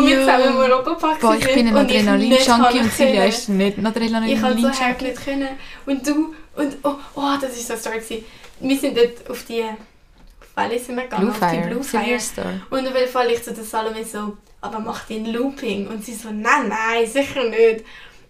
[0.00, 3.78] wo wir zusammen im Europapark Boah, ich sind bin ein Adrenalin-Junkie und Silja ist nicht
[3.78, 5.04] ein Ich kann so Adrenalin-Junkie.
[5.04, 5.48] nicht können.
[5.84, 8.02] Und du, und oh, oh das ist so stark.
[8.60, 11.28] Wir sind dort auf die, auf welche sind wir gegangen?
[11.28, 12.20] Auf die Bluefire, Blue Fire.
[12.20, 12.52] Star.
[12.70, 15.86] Und auf jeden Fall ich zu der Salome so, aber mach den Looping.
[15.88, 17.84] Und sie so, nein, nein, sicher nicht.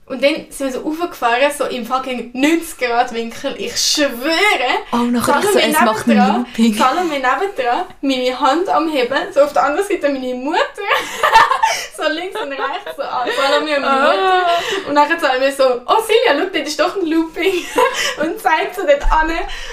[0.06, 3.56] Und dann sind wir so aufgefahren, so im fucking 90 Grad Winkel.
[3.58, 4.30] Ich schwöre,
[4.92, 6.74] Oh, nachher ich so, es macht ein Looping.
[6.74, 10.56] Salome nebendran, meine Hand am Heben, so auf der anderen Seite meine Mutter,
[11.96, 14.46] so links und rechts, so ah, Salome und meine Mutter.
[14.88, 17.64] Und dann sagen wir so, oh Silja, schau, dort ist doch ein Looping.
[18.22, 19.32] und zeigt so dort an.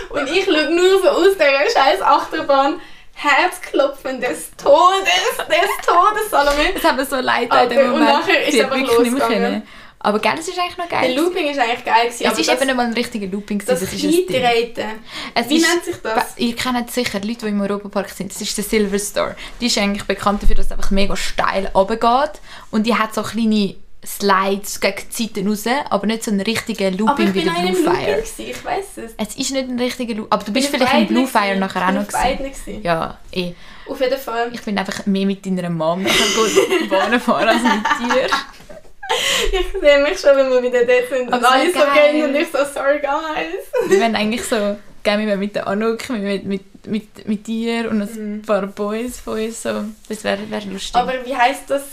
[0.10, 2.82] Und ich schaue nur so aus dieser scheiß Achterbahn.
[3.16, 5.04] Herzklopfen des Todes,
[5.48, 6.74] des Todes, Salome.
[6.76, 8.10] Es hat mir so leid Aber- in dem und Moment.
[8.10, 9.68] nachher ist es einfach wirklich nicht mehr losgegangen.
[10.06, 11.16] Aber gell, es ist eigentlich noch Der geil.
[11.16, 13.58] Looping ist eigentlich geil gewesen, es aber ist das, eben nicht mal ein richtiger Looping,
[13.60, 16.38] gewesen, das, das, ist ein Wie ist- nennt sich das?
[16.38, 18.32] Ihr kennt sicher Leute, die im Europapark sind.
[18.32, 19.36] Das ist der Silver Star.
[19.62, 22.42] Die ist eigentlich bekannt dafür, dass es einfach mega steil runtergeht.
[22.70, 26.98] Und die hat so kleine Slides gegen die Seiten raus, aber nicht so einen richtigen
[26.98, 28.16] Looping ich wie der Blue Looping Fire.
[28.18, 29.12] gewesen, ich weiß es.
[29.16, 30.32] Es ist nicht ein richtiger Looping.
[30.34, 32.82] Aber du bist vielleicht im Blue Fire nachher auch noch gewesen.
[32.84, 33.54] Ja, eh.
[33.88, 34.50] Auf jeden Fall.
[34.54, 38.28] Ich bin einfach mehr mit deiner Mom nachher gut Bahnen fahren als mit dir.
[39.52, 41.28] Ich sehe mich schon, wenn wir wieder dort sind.
[41.32, 43.64] Aber Und alle so gehen und ich so, sorry guys.
[43.90, 48.02] Wir wollen eigentlich so, gehen wir mit der Anouk, mit, mit, mit, mit dir und
[48.02, 48.42] ein Mhm.
[48.42, 49.62] paar Boys von uns.
[49.64, 49.84] So.
[50.10, 50.96] Das wäre wär lustig.
[50.96, 51.84] Aber wie heisst das?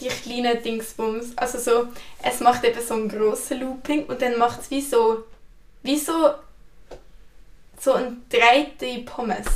[0.00, 1.32] die kleinen Dingsbums.
[1.34, 1.88] Also so,
[2.22, 5.24] es macht eben so einen grossen Looping und dann macht es wie so,
[5.82, 6.34] wie so,
[7.80, 9.46] so ein dreite Pommes.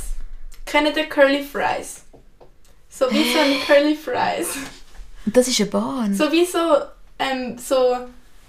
[0.65, 2.01] Kennt ihr Curly Fries?
[2.89, 4.49] So wie so ein Curly Fries.
[5.25, 6.13] Das ist eine Bahn.
[6.13, 6.59] So wie so,
[7.19, 7.97] ähm, so,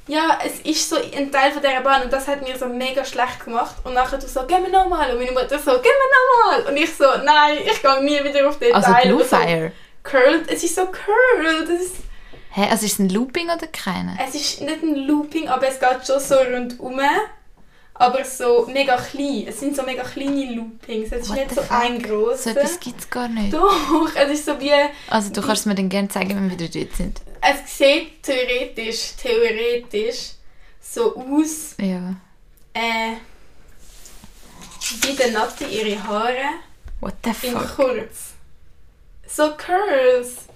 [0.07, 3.05] ja, es ist so ein Teil von dieser Bahn und das hat mir so mega
[3.05, 3.77] schlecht gemacht.
[3.85, 5.11] Und nachher du so, geh mir nochmal.
[5.13, 6.71] Und meine Mutter so, geh mir nochmal.
[6.73, 9.07] Und ich so, nein, ich gehe nie wieder auf den also Teil.
[9.07, 9.73] Blue Aber so Fire.
[10.03, 11.69] Curled, es ist so curled.
[11.71, 11.97] Es ist,
[12.51, 14.17] Hä, also ist es ein Looping oder keine?
[14.29, 17.01] es ist nicht ein Looping, aber es geht schon so rundum.
[17.97, 19.45] Aber so mega klein.
[19.49, 21.11] Es sind so mega kleine Loopings.
[21.13, 21.71] Es ist What nicht so fuck?
[21.81, 22.51] ein So grosser.
[22.51, 23.55] etwas gibt es gar nicht.
[23.55, 24.73] Doch, es ist so wie...
[25.09, 27.21] Also du kannst mir dann gerne zeigen, wenn wir wieder dort sind.
[27.47, 30.31] Es sieht theoretisch, theoretisch
[30.81, 32.15] so aus, Ja.
[32.73, 33.17] äh,
[35.03, 36.61] wie der Nati ihre Haare
[37.01, 37.77] What the in fuck?
[37.77, 38.33] kurz.
[39.27, 40.47] So Curls.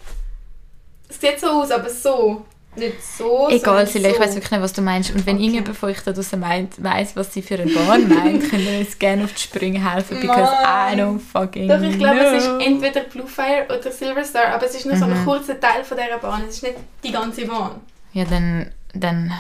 [1.08, 2.46] Es sieht so aus, aber so.
[2.76, 4.20] Nicht so, Egal, Silja, ich so.
[4.22, 5.10] weiß wirklich nicht, was du meinst.
[5.10, 5.44] Und wenn Okay.
[5.46, 8.78] irgendjemand von euch da draußen meint, weiss, was sie für eine Bahn meint, könnt ihr
[8.78, 11.00] uns gerne auf die Sprünge helfen, because I Mann.
[11.00, 14.86] don't fucking Doch, ich glaube, es ist entweder Bluefire oder Silver Star, aber es ist
[14.86, 15.24] nur so ein Mhm.
[15.24, 16.42] kurzer Teil von dieser Bahn.
[16.48, 17.80] Es ist nicht die ganze Bahn.
[18.12, 19.32] Ja, dann, dann,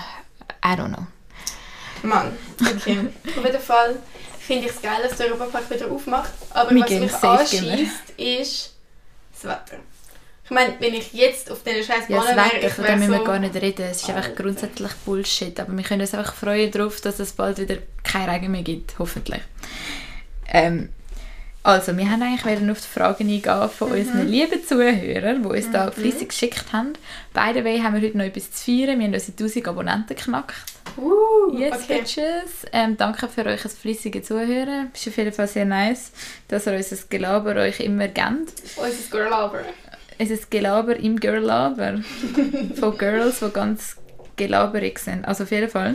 [0.64, 1.06] I don't know.
[2.02, 2.98] Mann, okay.
[3.36, 3.96] Auf jeden Fall
[4.40, 6.32] finde ich es geil, dass der Europapark wieder aufmacht.
[6.50, 7.30] Aber Wir was mich wir.
[7.30, 8.74] anschießt, ist
[9.34, 9.76] das Wetter.
[10.48, 13.12] Ich meine, wenn ich jetzt auf diesen scheiß Ja, Bahnen das wäre, ich wäre müssen
[13.12, 13.82] wir gar nicht reden.
[13.90, 15.60] Es ist einfach grundsätzlich Bullshit.
[15.60, 18.98] Aber wir können uns einfach freuen darauf, dass es bald wieder kein Regen mehr gibt,
[18.98, 19.42] hoffentlich.
[20.50, 20.88] Ähm,
[21.62, 25.70] also, wir haben eigentlich wieder auf die Fragen eingehen von unseren lieben Zuhörern, die uns
[25.70, 26.94] da fleissig geschickt haben.
[27.34, 28.98] By the way, haben wir heute noch etwas zu feiern.
[28.98, 30.54] Wir haben unsere 1000 Abonnenten geknackt.
[30.96, 31.98] Uh, Yes, okay.
[31.98, 32.64] bitches.
[32.72, 34.90] Ähm, danke für euch fleissige Zuhören.
[34.94, 36.10] Es ist auf jeden Fall sehr nice,
[36.48, 38.54] dass ihr unser Gelaber euch immer gebt.
[38.76, 39.60] Unser Girl aber.
[40.18, 42.00] Es ist Gelaber im Girlaber.
[42.78, 43.96] Von Girls, die ganz
[44.36, 45.24] gelaberig sind.
[45.24, 45.94] Also auf jeden Fall.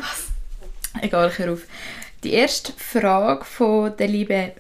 [1.02, 1.62] Egal, ich auf.
[2.24, 4.52] Die erste Frage von der lieben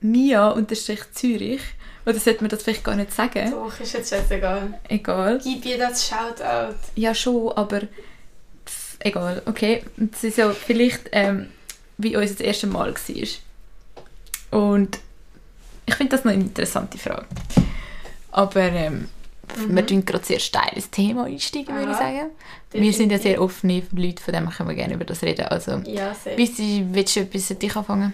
[0.00, 1.60] Mia unterstrich Zürich.
[2.04, 3.52] Oder sollte man das vielleicht gar nicht sagen?
[3.52, 4.80] Doch, ist jetzt scheißegal.
[4.88, 5.40] Egal.
[5.42, 6.74] Gib ihr das Shoutout.
[6.96, 7.82] Ja, schon, aber
[8.66, 9.42] pff, egal.
[9.46, 9.84] Okay.
[9.98, 11.48] Und es ist ja vielleicht, ähm,
[11.98, 14.60] wie uns das erste Mal war.
[14.60, 14.98] Und
[15.86, 17.26] ich finde das noch eine interessante Frage.
[18.32, 19.08] Aber ähm,
[19.68, 22.30] wir tun gerade sehr steil ins Thema einsteigen, würde ich sagen.
[22.72, 25.46] Wir sind ja sehr offene Leute, von dem können wir gerne über das reden.
[25.46, 26.36] Also, Ja, sehr.
[26.38, 28.12] willst du, willst du etwas an dich anfangen?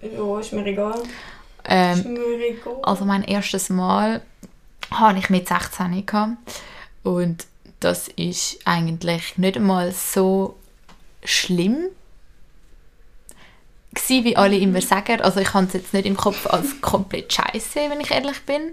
[0.00, 0.98] Ja, ist mir egal.
[1.00, 1.08] Ist
[1.66, 2.76] Ähm, mir egal.
[2.82, 4.22] also mein erstes Mal
[4.90, 6.36] hatte ich mit 16 gehabt.
[7.02, 7.46] und
[7.80, 10.56] das ist eigentlich nicht einmal so
[11.24, 11.84] schlimm
[13.94, 15.20] gsi, wie alle immer sagen.
[15.20, 18.72] Also ich habe es jetzt nicht im Kopf als komplett scheiße, wenn ich ehrlich bin.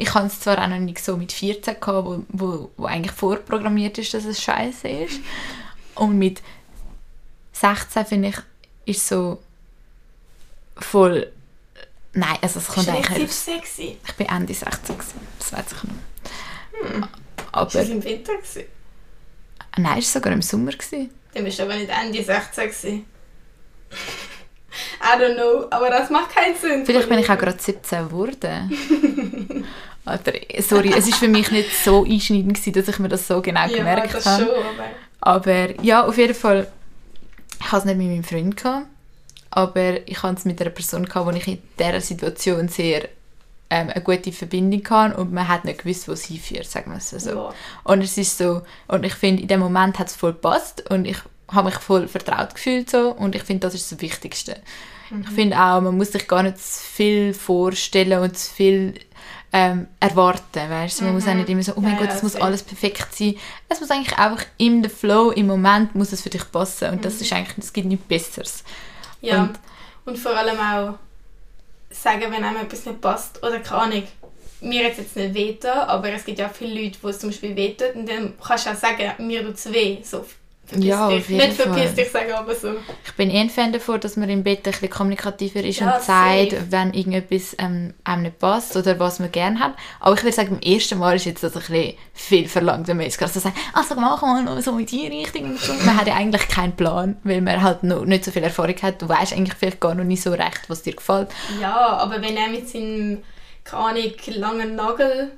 [0.00, 3.12] Ich hatte es zwar auch noch nicht so mit 14 gehabt, wo, wo, wo eigentlich
[3.12, 5.20] vorprogrammiert ist, dass es scheiße ist.
[5.96, 6.40] Und mit
[7.52, 9.42] 16 finde ich, ist so
[10.76, 11.32] voll...
[12.12, 13.98] Nein, also es kommt ist eigentlich nicht sexy.
[14.06, 16.98] ich bin Ende 16, gewesen, das weiß ich noch.
[17.00, 17.08] Ist
[17.52, 18.36] Aber das im Winter?
[18.36, 18.64] Gewesen?
[19.76, 20.72] nein, es war sogar im Sommer.
[20.72, 21.10] Gewesen.
[21.34, 23.04] Dann bist du aber nicht Ende 16 gewesen.
[25.00, 26.84] I don't know, aber das macht keinen Sinn.
[26.86, 29.64] Vielleicht bin ich auch gerade 17 geworden.
[30.08, 33.40] Alter, sorry, es war für mich nicht so einschneidend, gewesen, dass ich mir das so
[33.42, 34.44] genau ja, gemerkt das habe.
[34.44, 34.88] schon, aber...
[35.20, 36.68] Aber ja, auf jeden Fall,
[37.60, 38.86] ich hatte es nicht mit meinem Freund, gehabt,
[39.50, 43.08] aber ich hatte es mit einer Person, gehabt, wo ich in dieser Situation sehr
[43.70, 46.98] ähm, eine gute Verbindung hatte und man hat nicht gewusst, wo es hinführt, sagen wir
[46.98, 47.30] es so.
[47.30, 47.54] Ja.
[47.84, 51.04] Und es ist so, und ich finde, in dem Moment hat es voll gepasst und
[51.04, 51.18] ich
[51.50, 54.56] habe mich voll vertraut gefühlt so und ich finde, das ist das Wichtigste.
[55.22, 58.94] Ich finde auch, man muss sich gar nicht zu viel vorstellen und zu viel
[59.52, 61.02] ähm, erwarten, weißt?
[61.02, 62.44] Man muss auch nicht immer so, oh mein Ja, Gott, ja, das muss safe.
[62.44, 63.34] alles perfekt sein.
[63.68, 67.04] Es muss eigentlich einfach im the Flow, im Moment muss es für dich passen und
[67.04, 68.62] das ist eigentlich, es gibt nichts Besseres.
[69.22, 69.58] Ja, Und-
[70.04, 70.94] und, vor allem auch
[71.90, 73.42] sagen, wenn einem etwas nicht passt.
[73.42, 74.02] Oder keine Ahnung,
[74.60, 77.18] mir hat es jetzt nicht weh getan, aber es gibt ja viele Leute, wo es
[77.18, 77.94] zum Beispiel weh tut.
[77.94, 79.98] Und dann kannst du auch sagen, mir tut es weh.
[80.02, 80.24] So,
[80.68, 81.18] verpiss Ja, dich.
[81.22, 82.72] auf jeden Nicht verpiss dich sagen, aber so.
[83.04, 85.96] Ich bin eher ein Fan davon, dass man im Bett ein bisschen kommunikativer ist Ja,
[85.96, 86.66] und sagt, safe.
[86.70, 89.74] wenn irgendetwas ähm, einem nicht passt oder was man gerne hat.
[90.00, 92.96] Aber ich würde sagen, beim ersten Mal ist jetzt das ein bisschen viel verlangt, wenn
[92.98, 95.44] man jetzt gerade so sagt, also mach mal noch so in die Richtung.
[95.50, 95.72] Und so.
[95.84, 99.00] Man hat ja eigentlich keinen Plan, weil man halt noch nicht so viel Erfahrung hat.
[99.02, 101.28] Du weißt eigentlich vielleicht gar noch nicht so recht, was dir gefällt.
[101.60, 103.22] Ja, aber wenn er mit seinem,
[103.68, 105.32] keine Ahnung, langen Nagel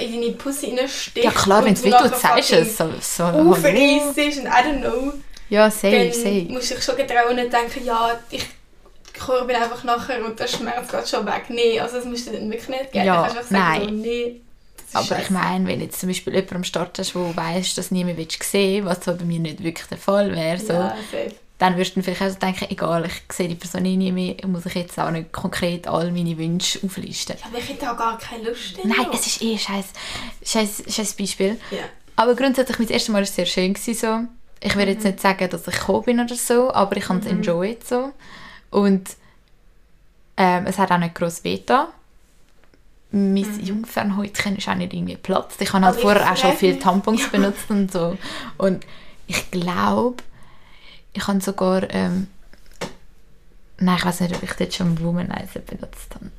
[0.00, 1.24] in deine Pussy reinsticht.
[1.24, 2.76] Ja klar, wenn es weh du sagst es.
[2.76, 3.50] So, so, hallo.
[3.50, 5.12] Aufreissst und I don't know.
[5.48, 6.46] Ja, safe, dann safe.
[6.48, 8.44] musst du dich schon getrauen und nicht denken, ja, ich
[9.46, 11.44] bin einfach nachher und der Schmerz geht schon weg.
[11.48, 13.06] Nein, also das musst du dann wirklich nicht geben.
[13.06, 13.82] Ja, sagen, nein.
[13.82, 14.40] so, nee,
[14.86, 17.90] ist Aber ich meine, wenn jetzt zum Beispiel jemand am Start hast, der weiss, dass
[17.90, 21.34] niemand sehen was so bei mir nicht wirklich der Fall wäre, so, Ja, safe.
[21.58, 24.66] Dann wirst du vielleicht auch denken, egal, ich sehe die Person eh nie mehr, muss
[24.66, 27.36] ich jetzt auch nicht konkret all meine Wünsche auflisten.
[27.38, 28.78] Ja, aber ich hätte auch gar keine Lust.
[28.84, 29.86] Nein, es ist eh ein scheiß,
[30.44, 31.58] scheiß, scheiß Beispiel.
[31.70, 31.78] Ja.
[32.16, 33.72] Aber grundsätzlich, mein erstes Mal war es sehr schön.
[33.72, 34.28] Gewesen, so.
[34.60, 37.26] Ich würde jetzt nicht sagen, dass ich gekommen bin oder so, aber ich habe es
[37.26, 37.86] enjoyed.
[37.86, 38.12] So.
[38.70, 39.10] Und
[40.36, 41.88] ähm, es hat auch nicht gross wehgetan.
[43.12, 45.60] Mein Jungfernhäutchen ist auch nicht irgendwie geplatzt.
[45.60, 48.18] Ich habe halt Aber vorher auch schon viele Tampons benutzt und so.
[48.58, 48.84] Und
[49.26, 50.22] ich glaube,
[51.16, 51.82] ich habe sogar...
[51.90, 52.28] Ähm,
[53.78, 56.30] nein, ich weiß nicht, ob ich dort schon Womanizer benutzt habe.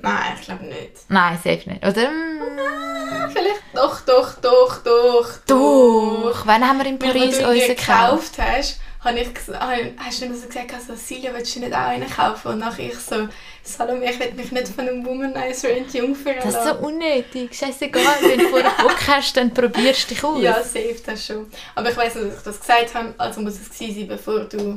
[0.00, 0.92] Nein, ich glaube nicht.
[1.08, 1.84] Nein, safe nicht.
[1.84, 2.10] Oder?
[2.10, 6.46] mm, Vielleicht doch, doch, doch, doch, Doch!
[6.46, 8.36] Wann haben wir in Weil, Paris wo du uns ihn gekauft?
[8.36, 11.72] gekauft hast, habe ich habe- hast du mir so gesagt, also, Silja, willst du nicht
[11.72, 12.52] auch einen kaufen?
[12.52, 13.28] Und nachher ich so,
[13.62, 17.54] Salome, ich will mich nicht von einem Womanizer entjungfern Das ist so unnötig.
[17.54, 20.42] Scheißegal, wenn du vorher Bock hast, dann probierst du dich aus.
[20.42, 21.46] Ja, safe, das schon.
[21.74, 24.40] Aber ich weiss nicht, dass ich das gesagt habe, also muss es gewesen sein, bevor
[24.44, 24.74] du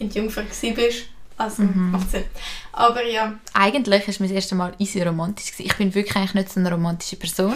[0.00, 1.04] entjungfert bist.
[1.38, 1.90] Also, Mhm.
[1.92, 2.24] macht Sinn.
[2.72, 5.50] Aber ja, Eigentlich war mein erstes Mal easy romantisch.
[5.52, 5.66] Gewesen.
[5.66, 7.54] Ich bin wirklich eigentlich nicht so eine romantische Person.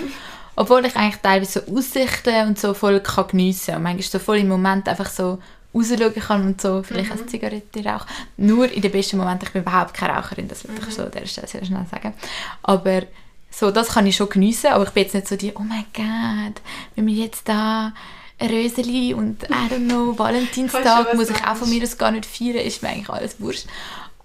[0.57, 3.77] Obwohl ich eigentlich teilweise so Aussichten und so voll kann geniessen kann.
[3.77, 5.39] Und manchmal so voll im Moment einfach so
[5.77, 7.19] rausschauen kann und so, vielleicht Mhm.
[7.21, 8.07] eine Zigarette rauchen.
[8.37, 9.47] Nur in den besten Momenten.
[9.47, 10.91] Ich bin überhaupt keine Raucherin, das ich Mhm.
[10.91, 12.15] so an dieser Stelle sehr schnell sagen.
[12.63, 13.03] Aber
[13.51, 15.85] so, das kann ich schon geniessen, aber ich bin jetzt nicht so die, oh mein
[15.95, 16.61] Gott,
[16.95, 17.93] wenn wir jetzt da
[18.41, 22.27] Röseli und I don't know, Ich Valentinstag muss ich auch von mir aus gar nicht
[22.27, 23.67] feiern, ist mir eigentlich alles wurscht.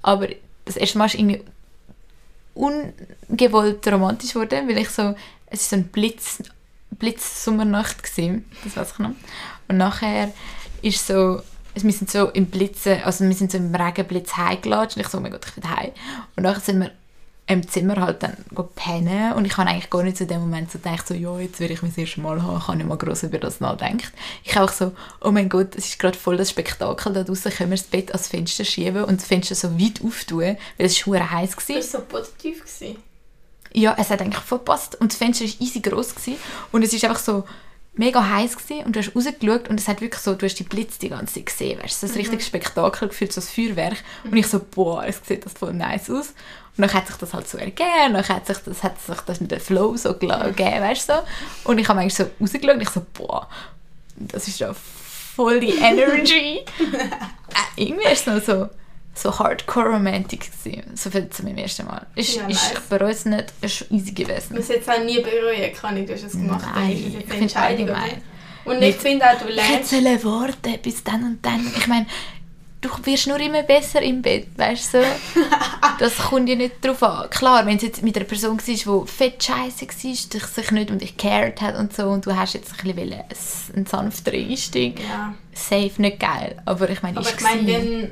[0.01, 0.27] Aber
[0.65, 1.41] das erste Mal ist irgendwie
[2.53, 5.15] ungewollt romantisch geworden, weil ich so,
[5.47, 6.43] es war so ein Blitz,
[6.91, 9.11] Blitz-Sommernacht, gewesen, das weiß ich noch.
[9.69, 10.31] Und nachher
[10.81, 11.41] ist so,
[11.73, 15.17] wir sind so im Blitzen, also wir sind so im Regenblitz heimgelatscht und ich so,
[15.17, 15.91] oh mein Gott, ich bin heim.
[16.35, 16.91] Und nachher sind wir
[17.47, 18.37] im Zimmer halt dann
[18.75, 21.59] pennen und ich habe eigentlich gar nicht zu dem Moment so gedacht, so, ja, jetzt
[21.59, 24.13] will ich mein erstes Mal haben, ich habe nicht mal gross über das nachgedacht.
[24.43, 27.51] Ich habe auch so, oh mein Gott, es ist gerade voll das Spektakel da draußen,
[27.51, 30.97] können wir das Bett ans Fenster schieben und das Fenster so weit auftun, weil es
[30.97, 31.75] verdammt heiß war.
[31.75, 32.59] das war so positiv.
[32.61, 32.97] Gewesen.
[33.73, 36.37] Ja, es hat eigentlich voll gepasst und das Fenster war easy gross gewesen.
[36.71, 37.43] und es ist einfach so
[37.93, 40.63] mega heiß gewesen und du hast rausgeschaut und es hat wirklich so, du hast die
[40.63, 43.97] Blitze die ganze Zeit gesehen, weißt du, so ein richtiges Spektakel gefühlt, so ein Feuerwerk.
[44.23, 46.29] Und ich so, boah, es sieht das voll nice aus.
[46.77, 49.41] Und dann hat sich das halt so ergeben, dann hat sich das, hat sich das
[49.41, 51.69] mit dem Flow so gegeben, weißt du, so.
[51.69, 53.49] und ich habe eigentlich so rausgeschaut und ich so, boah,
[54.15, 56.59] das ist ja voll die Energy.
[56.79, 58.69] äh, irgendwie ist es noch so,
[59.13, 62.05] so hardcore romantic gewesen, so viel zu meinem ersten Mal.
[62.15, 62.71] Ist, Ja, ist, nice.
[62.73, 64.47] ich bereue es nicht, es war easy gewesen.
[64.51, 66.65] Ich muss jetzt auch nie bereuen, kann ich, du hast es gemacht.
[66.73, 67.89] Nein, ist es ich eine finde Entscheidung.
[68.63, 69.89] Und Nicht- ich finde auch, du Ich lernst.
[69.89, 71.65] sollen warten bis dann und dann.
[71.75, 72.05] Ich meine,
[72.79, 75.01] du wirst nur immer besser im Bett, weißt du?
[75.01, 75.07] So.
[75.99, 77.29] Das kommt ja nicht drauf an.
[77.29, 78.63] Klar, wenn es jetzt mit einer Person war,
[79.05, 82.35] die fett scheiße war, die sich nicht um dich cared hat und so, und du
[82.35, 83.13] hast jetzt ein bisschen
[83.75, 85.35] einen- sanfteren Einstieg, Ja.
[85.53, 86.59] safe nicht geil.
[86.65, 88.11] Aber ich meine, Aber ist ich meine.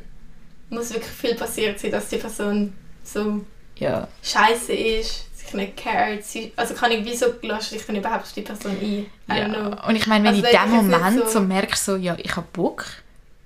[0.70, 3.42] Muss wirklich viel passiert sein, dass die Person so
[3.78, 4.08] Ja.
[4.24, 6.24] scheiße ist, sich nicht cared.
[6.56, 9.06] Also kann ich, wieso lässt du dich dann überhaupt auf die Person ein?
[9.28, 9.86] Ja.
[9.88, 12.36] Und ich meine, wenn Also in dem ich Moment so, so- merkst, so, ja, ich
[12.36, 12.86] habe Bock,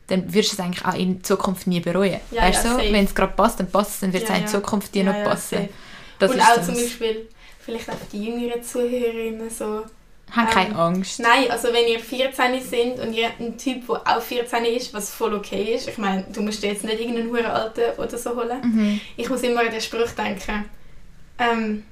[0.07, 2.19] dann wirst du es eigentlich auch in Zukunft nie bereuen.
[2.31, 2.91] Ja, weißt ja, du, safe.
[2.93, 4.51] wenn es gerade passt, dann passt es, dann wird es Ja, auch in ja.
[4.51, 5.69] Zukunft dir Ja, noch ja, passen.
[6.19, 9.83] Und ist auch zum Beispiel, vielleicht auch für die jüngeren Zuhörerinnen so.
[10.31, 11.19] Hab keine ähm, Angst.
[11.19, 14.93] Nein, also wenn ihr 14 sind und ihr habt einen Typ, der auch 14 ist,
[14.93, 15.87] was voll okay ist.
[15.87, 18.59] Ich meine, du musst dir jetzt nicht irgendeinen Huren Alten oder so holen.
[18.63, 19.01] Mhm.
[19.15, 20.65] Ich muss immer an den Spruch denken,
[21.37, 21.83] ähm,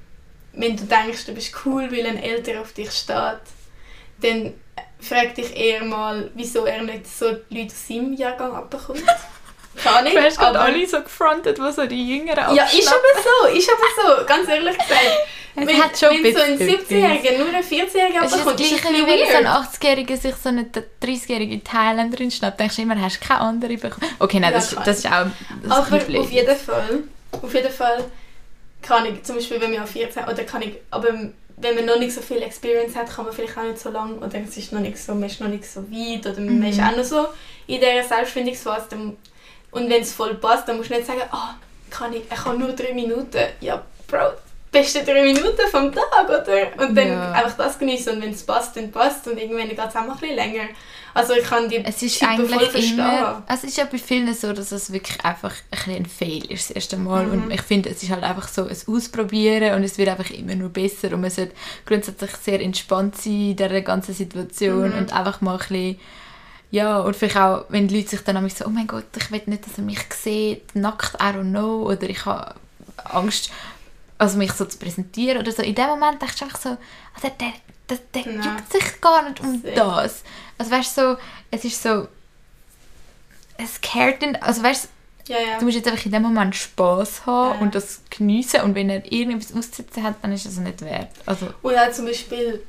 [0.54, 3.40] wenn du denkst, du bist cool, weil ein Älterer auf dich steht,
[4.20, 4.54] dann
[5.00, 9.02] frag dich eher mal, wieso er nicht so Leute aus seinem Jahrgang abbekommt.
[9.76, 12.98] Kann ich, Du hast gerade alle so gefrontet, die so die Jüngeren Ja, ist aber
[13.22, 15.00] so, ist aber so, ganz ehrlich gesagt.
[15.54, 18.46] Es wenn hat schon ein wenn so ein bisschen 17-Jähriger nur ein 14-Jähriger Es ist
[18.46, 19.46] das gleiche, wie wenn so ein weird.
[19.46, 20.62] 80-Jähriger sich so eine
[21.02, 22.58] 30-jährige Thailänderin schnappt.
[22.58, 24.06] Denkst du immer, hast du keine andere bekommen?
[24.18, 25.26] Okay, nein, Ja, das, das ist auch
[25.62, 28.04] das Aber ist auf jeden Fall, auf jeden Fall
[28.80, 31.08] kann ich, zum Beispiel wenn man auch 14, oder kann ich, aber
[31.58, 34.14] wenn man noch nicht so viel Experience hat, kann man vielleicht auch nicht so lange,
[34.14, 36.64] oder es ist noch nicht so, man ist noch nicht so weit, oder man Mhm.
[36.66, 37.26] ist auch noch so
[37.66, 38.86] in dieser Selbstfindungsphase.
[38.88, 39.18] Dann,
[39.72, 41.54] und wenn es voll passt, dann musst du nicht sagen, ah,
[41.90, 43.38] kann ich, ich habe nur drei Minuten.
[43.60, 44.18] Ja, Bro,
[44.70, 46.86] beste drei Minuten vom Tag, oder?
[46.86, 47.32] Und dann Ja.
[47.32, 50.12] einfach das genießen und wenn es passt, dann passt und irgendwann geht es auch mal
[50.12, 50.64] ein bisschen länger.
[51.14, 52.98] Also ich kann die Es ist Typen voll eigentlich verstehen.
[53.00, 56.50] immer, es ist ja bei vielen so, dass es wirklich einfach ein, bisschen ein Fail
[56.50, 57.32] ist das erste Mal Mhm.
[57.44, 60.54] und ich finde, es ist halt einfach so ein Ausprobieren und es wird einfach immer
[60.54, 61.52] nur besser und man sollte
[61.84, 64.98] grundsätzlich sehr entspannt sein in dieser ganzen Situation Mhm.
[64.98, 66.00] und einfach mal ein bisschen
[66.72, 69.30] ja, und vielleicht auch, wenn die Leute sich dann nämlich so, oh mein Gott, ich
[69.30, 72.54] will nicht, dass er mich sieht, nackt, I don't know, oder ich habe
[73.04, 73.50] Angst,
[74.18, 75.62] also mich so zu präsentieren oder so.
[75.62, 76.70] In dem Moment dachte ich einfach so,
[77.14, 77.52] also der,
[77.90, 78.40] der, der Ja.
[78.42, 79.74] juckt sich gar nicht um Sehr.
[79.74, 80.22] das.
[80.56, 81.18] Also weißt du, so,
[81.50, 82.08] es ist so,
[83.58, 84.88] es kehrt in, also weißt
[85.28, 85.58] Ja, ja.
[85.58, 87.60] du musst jetzt einfach in dem Moment Spaß haben Ja.
[87.60, 91.10] und das geniessen und wenn er irgendwas auszusetzen hat, dann ist es nicht wert.
[91.26, 92.62] Also, Oder zum Beispiel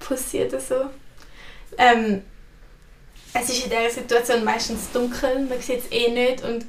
[0.00, 0.74] Pussy oder so.
[1.78, 2.22] Ähm,
[3.32, 6.66] es ist in dieser Situation meistens dunkel, man sieht es eh nicht und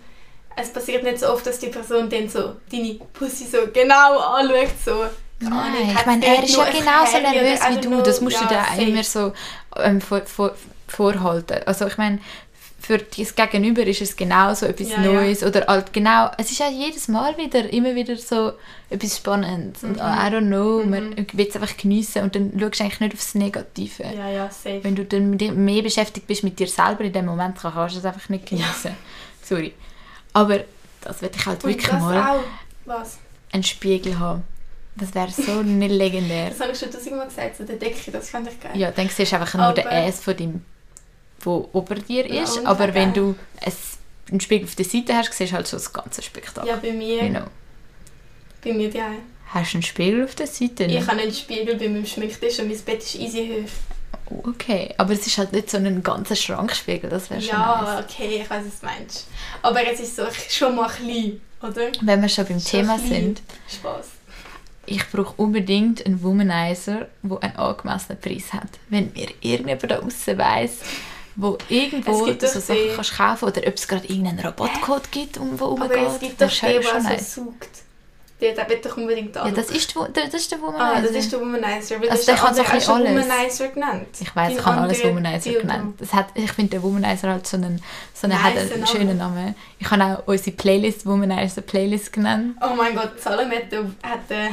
[0.56, 4.70] es passiert nicht so oft, dass die Person dann so deine Pussy so genau anschaut,
[4.86, 5.06] so
[5.40, 8.02] Nein, ich meine, er ist ja genauso nervös wie du.
[8.04, 8.82] Das musst du Ja, dir safe.
[8.84, 9.34] immer so
[9.78, 10.54] ähm, vor, vor,
[10.88, 11.64] vorhalten.
[11.66, 12.20] Also ich meine,
[12.84, 15.12] für das Gegenüber ist es genauso etwas Ja, ja.
[15.14, 18.54] Neues oder halt genau, es ist ja jedes Mal wieder, immer wieder so
[18.90, 20.00] etwas Spannendes und Mhm.
[20.00, 20.02] I
[20.34, 20.90] don't know, Mhm.
[20.90, 24.04] man will es einfach geniessen und dann schaust du eigentlich nicht aufs Negative.
[24.04, 24.80] Ja, ja, safe.
[24.84, 27.72] Wenn du dann mit dir mehr beschäftigt bist mit dir selber in dem Moment, dann
[27.74, 28.96] kannst du es einfach nicht geniessen.
[29.44, 29.74] Sorry.
[30.34, 30.62] Aber
[31.02, 32.40] das würde ich halt und wirklich mal
[33.52, 34.44] einen Spiegel haben.
[34.96, 36.50] Das wäre so nicht legendär.
[36.50, 38.72] Das habe ich schon tausendmal gesagt, so der Decke, das fand ich geil.
[38.76, 40.66] Ja, dann siehst du einfach nur den Aber- Ass von dem,
[41.46, 42.58] der ober dir Ja, ist.
[42.58, 43.98] und aber wenn du es,
[44.30, 46.70] einen Spiegel auf der Seite hast, siehst du halt schon das ganze Spektakel.
[46.70, 47.46] Ja, bei mir, Genau.
[48.64, 49.12] bei mir ja.
[49.54, 50.86] Hast du einen Spiegel auf der Seite?
[50.86, 53.70] Ich habe einen Spiegel bei meinem Schminktisch und mein Bett ist easy hoch.
[54.34, 58.02] Oh, Okay, aber es ist halt nicht so ein ganzer Schrankspiegel, das wäre schon Ja,
[58.02, 59.28] okay, ich weiß, was du meinst.
[59.62, 61.92] Aber es ist so schon mal klein, oder?
[62.02, 63.10] Wenn wir schon beim Schon Thema klein.
[63.10, 64.06] sind, Spaß.
[64.86, 68.70] ich brauche unbedingt einen Womanizer, der einen angemessenen Preis hat.
[68.88, 70.78] Wenn mir irgendjemand da außen weiss,
[71.36, 75.38] wo irgendwo du so Sachen die- kannst kaufen oder ob es gerade irgendeinen Rabattcode gibt,
[75.38, 77.36] um wo Aber rumgeht, es gibt doch der nice.
[77.36, 77.70] so saugt.
[78.42, 79.54] Der, der wird doch unbedingt Ja, an.
[79.54, 80.84] das ist, der- das ist der Womanizer.
[80.98, 81.96] Ah, das ist der Womanizer.
[81.96, 83.28] Also das der kann so alles.
[83.28, 84.08] Womanizer genannt.
[84.20, 85.96] Ich weiß, ich habe alles Womanizer genannt.
[86.02, 87.80] Das hat, ich finde, der Womanizer hat so einen,
[88.16, 88.88] so einen, Nice hat einen Name.
[88.88, 89.56] schönen Namen.
[89.78, 92.58] Ich habe auch unsere Playlist Womanizer Playlist genannt.
[92.62, 94.50] Oh mein Gott, Salome hat eine- hat eine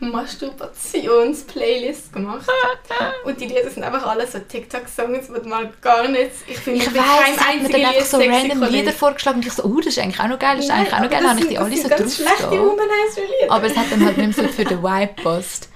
[0.00, 2.46] Masturbations-Playlist gemacht.
[3.24, 6.30] Und die Lieder sind einfach alle so TikTok-Songs, die man gar nicht...
[6.46, 9.52] Ich finde, Ich weiß, es hat mir dann einfach so random Lieder vorgeschlagen und ich
[9.52, 11.20] so, oh, das ist eigentlich auch noch geil, das ist eigentlich auch noch geil.
[11.22, 11.82] Dann habe ich die alle das
[12.16, 12.24] so.
[12.50, 13.50] Womanizer-Lieder.
[13.50, 15.68] Aber es hat dann halt nicht mehr so für den Vibe gepasst.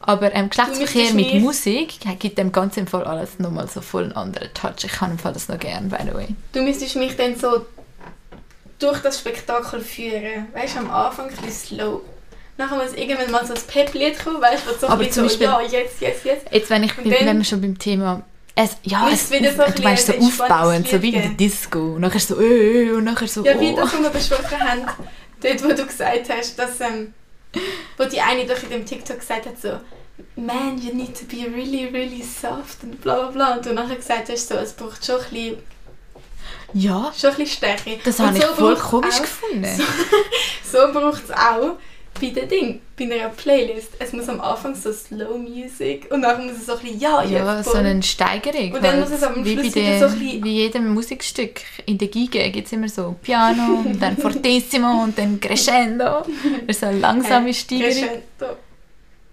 [0.00, 4.12] Aber ähm, Geschlechtsverkehr mit Musik gibt dem Ganzen im Fall alles nochmal so voll einen
[4.12, 4.84] anderen Touch.
[4.84, 6.28] Ich kann im Fall das noch gerne, by the way.
[6.52, 7.66] Du müsstest mich dann so
[8.78, 10.46] durch das Spektakel führen.
[10.54, 12.00] Weißt du, am Anfang ein bisschen slow.
[12.60, 15.46] Nachher muss irgendwann mal so ein Pep-Lied kommen, weißt du, so Aber zum so, Beispiel-
[15.46, 16.46] ja, jetzt, jetzt, jetzt.
[16.52, 18.22] Jetzt, wenn, ich, bin- dann- wenn wir schon beim Thema...
[18.54, 21.30] Es, ja, es, wieder so du meinst so aufbauen, so wie in der.
[21.30, 21.94] Disco.
[21.94, 23.76] Und nachher so, äh, und nachher so, Ja, wie oh.
[23.76, 24.82] das, was wir besprochen haben,
[25.42, 27.14] dort, wo du gesagt hast, dass, ähm,
[27.96, 29.80] wo die eine doch in dem TikTok gesagt hat, so,
[30.36, 33.54] man, you need to be really, really soft und bla bla bla.
[33.56, 35.58] Und du nachher gesagt hast, so, es braucht schon ein bisschen,
[36.74, 37.98] Ja, schon ein bisschen Stärke.
[38.04, 39.82] das Und habe ich so voll braucht's komisch auch- gefunden.
[40.70, 41.76] So braucht es auch
[42.20, 43.90] bei dem Ding, bei einer Playlist.
[43.98, 47.22] Es muss am Anfang so Slow Music und nachher muss es so ein bisschen, ja,
[47.24, 48.72] Ja, jetzt so eine Steigerung.
[48.72, 49.00] Und dann halt.
[49.00, 51.60] muss es am wie Schluss wieder so ein bisschen- Wie jedem Musikstück.
[51.86, 56.22] In der Giga gibt es immer so Piano und dann Fortissimo und dann Crescendo.
[56.66, 57.90] Das ist so eine langsame Äh, Steigerung.
[57.90, 58.56] Crescendo.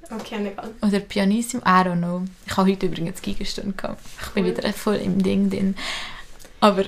[0.10, 0.70] Okay, egal.
[0.82, 2.22] Oder Pianissimo, I don't know.
[2.46, 4.00] Ich habe heute übrigens Gigastunde gehabt.
[4.22, 4.56] Ich bin Cool.
[4.58, 5.76] wieder voll im Ding drin.
[6.62, 6.86] Aber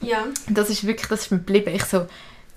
[0.00, 0.24] Ja.
[0.48, 1.74] das ist wirklich, das ist mir geblieben.
[1.74, 2.06] Ich so,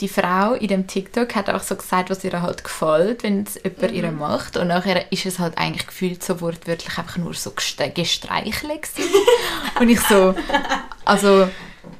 [0.01, 3.55] die Frau in dem TikTok hat auch so gesagt, was ihr halt gefällt, wenn es
[3.55, 3.97] jemand Mhm.
[3.97, 4.55] ihr macht.
[4.57, 8.89] Und nachher ist es halt eigentlich gefühlt so wortwörtlich einfach nur so gestreichelt.
[9.79, 10.35] Und ich so,
[11.05, 11.49] also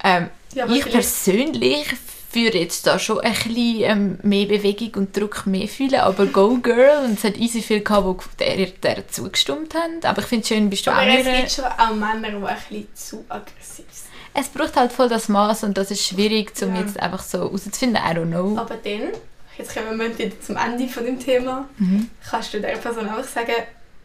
[0.04, 1.88] ähm, Ja, aber ich vielleicht- persönlich
[2.34, 6.58] würde jetzt da schon ein bisschen ähm, mehr Bewegung und Druck mehr fühlen, aber go
[6.58, 10.04] girl und es hat easy viel gehabt, die der, der zugestimmt haben.
[10.04, 12.30] Aber ich finde es schön, bist du Aber auch es mehr- gibt schon auch Männer,
[12.30, 14.07] die ein bisschen zu aggressiv sind.
[14.40, 16.82] Es braucht halt voll das Maß und das ist schwierig, um Ja.
[16.82, 17.98] jetzt einfach so herauszufinden.
[17.98, 18.58] I don't know.
[18.58, 19.10] Aber dann,
[19.58, 22.10] jetzt kommen wir wieder zum Ende von dem Thema, Mhm.
[22.30, 23.54] kannst du der Person einfach sagen,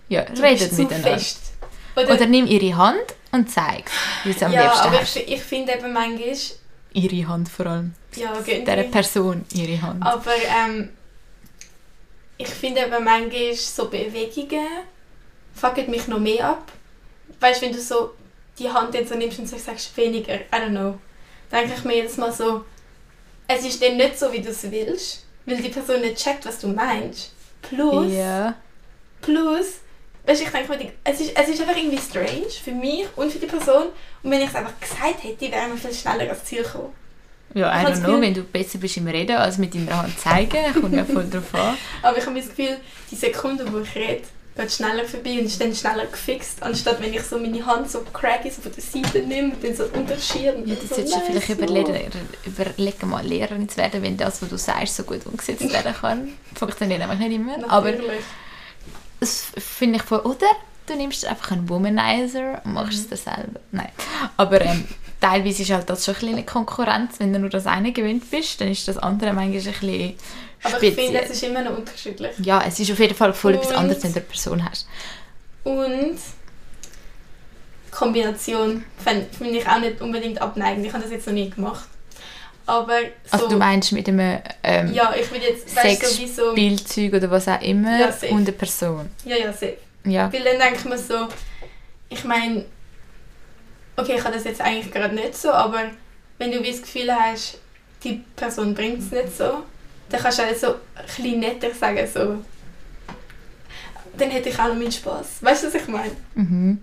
[0.09, 1.13] Ja, du redet miteinander.
[1.19, 1.39] fest.
[1.95, 3.91] Oder, Oder nimm ihre Hand und zeig,
[4.25, 5.17] wie du am ja, liebsten aber hast.
[5.17, 6.35] ich, ich finde eben manchmal,
[6.95, 7.95] Ihre Hand vor allem.
[8.17, 10.03] ja, gönn Person ihre Hand.
[10.03, 10.91] aber ähm,
[12.39, 14.67] ich finde eben manchmal so Bewegungen
[15.55, 16.73] fucken mich noch mehr ab.
[17.41, 18.13] Weißt du, wenn du so
[18.59, 20.99] die Hand dann so nimmst und so sagst, weniger, I don't know,
[21.51, 22.65] denke ich mir jedes Mal so,
[23.49, 26.59] es ist dann nicht so, wie du es willst, weil die Person nicht checkt, was
[26.59, 27.33] du meinst.
[27.63, 28.55] Plus, Ja.
[29.21, 29.67] plus,
[30.27, 33.39] weißt ich denke mir, es ist, es ist einfach irgendwie strange für mich und für
[33.39, 33.87] die Person.
[34.23, 36.93] Und wenn ich es einfach gesagt hätte, wären wir viel schneller ans Ziel gekommen.
[37.55, 39.75] Ja, I Ich habe don't know, Gefühl- wenn du besser bist im Reden als mit
[39.75, 41.77] deiner Hand zeigen, kommt ja voll drauf an.
[42.03, 42.79] Aber ich habe das Gefühl,
[43.11, 44.23] die Sekunde, wo ich rede,
[44.57, 48.01] geht schneller vorbei und ist dann schneller gefixt, anstatt wenn ich so meine Hand so
[48.13, 50.63] craggy so von der Seite nehme und dann so unterschiebe.
[50.67, 52.11] Ja, das solltest du vielleicht überlegen,
[52.45, 56.33] überlegen, mal Lehrerin zu werden, wenn das, was du sagst, so gut umgesetzt werden kann.
[56.55, 57.57] Funktioniert einfach nicht immer.
[57.71, 58.25] Aber Natürlich.
[59.21, 60.21] das finde ich voll.
[60.21, 60.49] Oder
[60.87, 63.61] du nimmst einfach einen Womanizer und machst es dir selber.
[63.71, 63.89] Nein.
[64.37, 64.87] Aber ähm,
[65.21, 67.21] teilweise ist halt das schon ein bisschen eine Konkurrenz.
[67.21, 70.15] Wenn du nur das eine gewöhnt bist, dann ist das andere manchmal ein bisschen
[70.63, 72.33] Aber ich finde, es ist immer noch unterschiedlich.
[72.39, 74.87] Ja, es ist auf jeden Fall voll etwas anderes, wenn du eine Person hast.
[75.65, 76.17] Und
[77.87, 80.87] die Kombination finde find ich auch nicht unbedingt abneigend.
[80.87, 81.89] Ich habe das jetzt noch nie gemacht.
[82.65, 87.15] Aber so, Also du meinst mit einem ähm, ja, ich will jetzt, du, so Sexspielzeug
[87.15, 89.11] oder was auch immer Ja, und eine Person.
[89.25, 89.77] ja, ja, safe.
[90.05, 90.33] Ja.
[90.33, 91.29] Weil dann denke ich mir so,
[92.09, 92.65] ich meine,
[93.97, 95.91] okay, ich habe das jetzt eigentlich gerade nicht so, aber
[96.39, 97.59] wenn du das Gefühl hast,
[98.05, 99.65] die Person bringt es nicht so,
[100.13, 100.75] dann kannst du auch so
[101.25, 102.45] ein netter sagen, so,
[104.17, 105.43] dann hätte ich auch noch meinen Spaß.
[105.43, 106.13] Weißt du, was ich meine?
[106.35, 106.81] Mhm.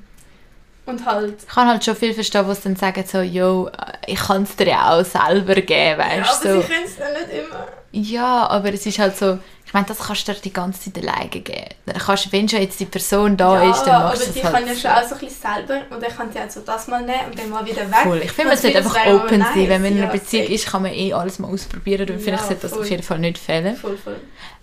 [0.90, 3.70] Und halt, Ich kann halt schon viel verstehen, was dann sagen so, yo,
[4.08, 6.62] ich kann es dir ja auch selber geben, ja, weißt aber du?
[6.62, 7.68] sie können es dann nicht immer.
[7.92, 11.04] Ja, aber es ist halt so, ich meine, das kannst du dir die ganze Zeit
[11.04, 11.66] alleine geben.
[11.86, 14.40] Dann kannst, wenn schon jetzt die Person da ja, ist, dann machst aber du die
[14.40, 16.52] es halt kann ja schon auch so ein bisschen selber und dann kann sie halt
[16.52, 17.96] so das mal nehmen und dann mal wieder weg.
[18.04, 18.22] Voll.
[18.24, 19.70] Ich finde, man sollte einfach aber open nice, sein.
[19.70, 20.54] Wenn man in einer ja, Beziehung safe.
[20.56, 22.02] ist, kann man eh alles mal ausprobieren.
[22.10, 22.82] Und finde Ja, ich, sollte das voll.
[22.82, 23.76] auf jeden Fall nicht fehlen.
[23.76, 24.16] Voll, voll.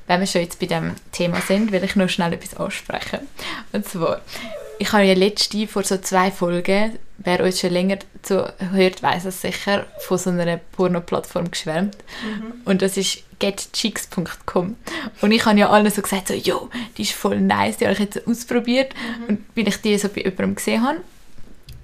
[0.09, 3.27] Wenn wir schon jetzt bei diesem Thema sind, will ich noch schnell etwas ansprechen.
[3.73, 4.21] Und zwar,
[4.79, 9.41] ich habe ja letzte, vor so zwei Folgen, wer uns schon länger zuhört, weiß es
[9.41, 11.97] sicher, von so einer Porno-Plattform geschwärmt.
[12.65, 14.77] Und das ist getchicks.com.
[15.21, 17.95] Und ich habe ja allen so gesagt, so, jo, die ist voll nice, die habe
[17.95, 18.95] ich jetzt ausprobiert.
[19.29, 20.99] Und weil ich die so bei jemandem gesehen habe.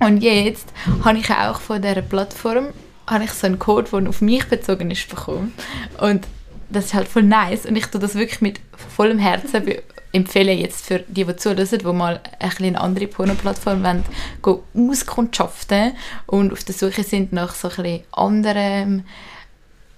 [0.00, 0.68] Und jetzt
[1.04, 2.68] habe ich auch von dieser Plattform
[3.06, 5.52] habe ich so einen Code, der auf mich bezogen ist, bekommen.
[5.98, 6.26] Und
[6.70, 7.66] das ist halt voll nice.
[7.66, 8.60] Und ich tue das wirklich mit
[8.96, 9.82] vollem Herzen be-
[10.12, 14.04] empfehlen jetzt für die, die zuhören, die mal ein eine andere Porno-Plattform wollen,
[14.42, 15.92] go auskundschaften
[16.26, 19.04] und auf der Suche sind nach so ein anderem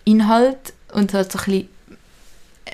[0.04, 1.68] Inhalt und halt so ein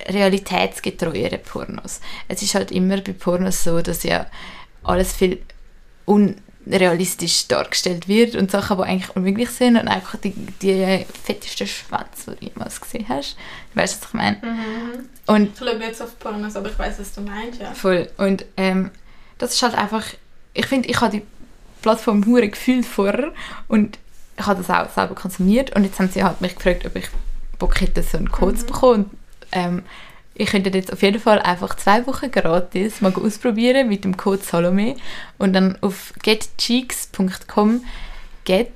[0.09, 2.01] realitätsgetreuere Pornos.
[2.28, 4.26] Es ist halt immer bei Pornos so, dass ja
[4.82, 5.41] alles viel
[6.66, 12.26] unrealistisch dargestellt wird und Sachen, die eigentlich unmöglich sind und einfach die, die fettesten Schwanz,
[12.26, 13.36] die du jemals gesehen hast.
[13.74, 14.40] Weißt du, was ich meine?
[15.26, 17.72] Und Ich schaue so auf Pornos, aber ich weiß, was du meinst, ja.
[17.72, 18.08] Voll.
[18.18, 18.90] Und ähm,
[19.38, 20.04] das ist halt einfach,
[20.54, 21.22] ich finde, ich habe die
[21.82, 23.32] Plattform hure gefühlt vorher
[23.68, 23.98] und
[24.38, 27.08] ich habe das auch selber konsumiert und jetzt haben sie halt mich gefragt, ob ich
[27.58, 29.04] Bock hätte, so einen Code zu bekommen.
[29.04, 29.11] Und,
[29.52, 29.82] ähm,
[30.41, 34.43] ich könnte jetzt auf jeden Fall einfach zwei Wochen gratis mal ausprobieren mit dem Code
[34.43, 34.97] Salome
[35.38, 37.84] und dann auf getcheeks.com
[38.45, 38.72] get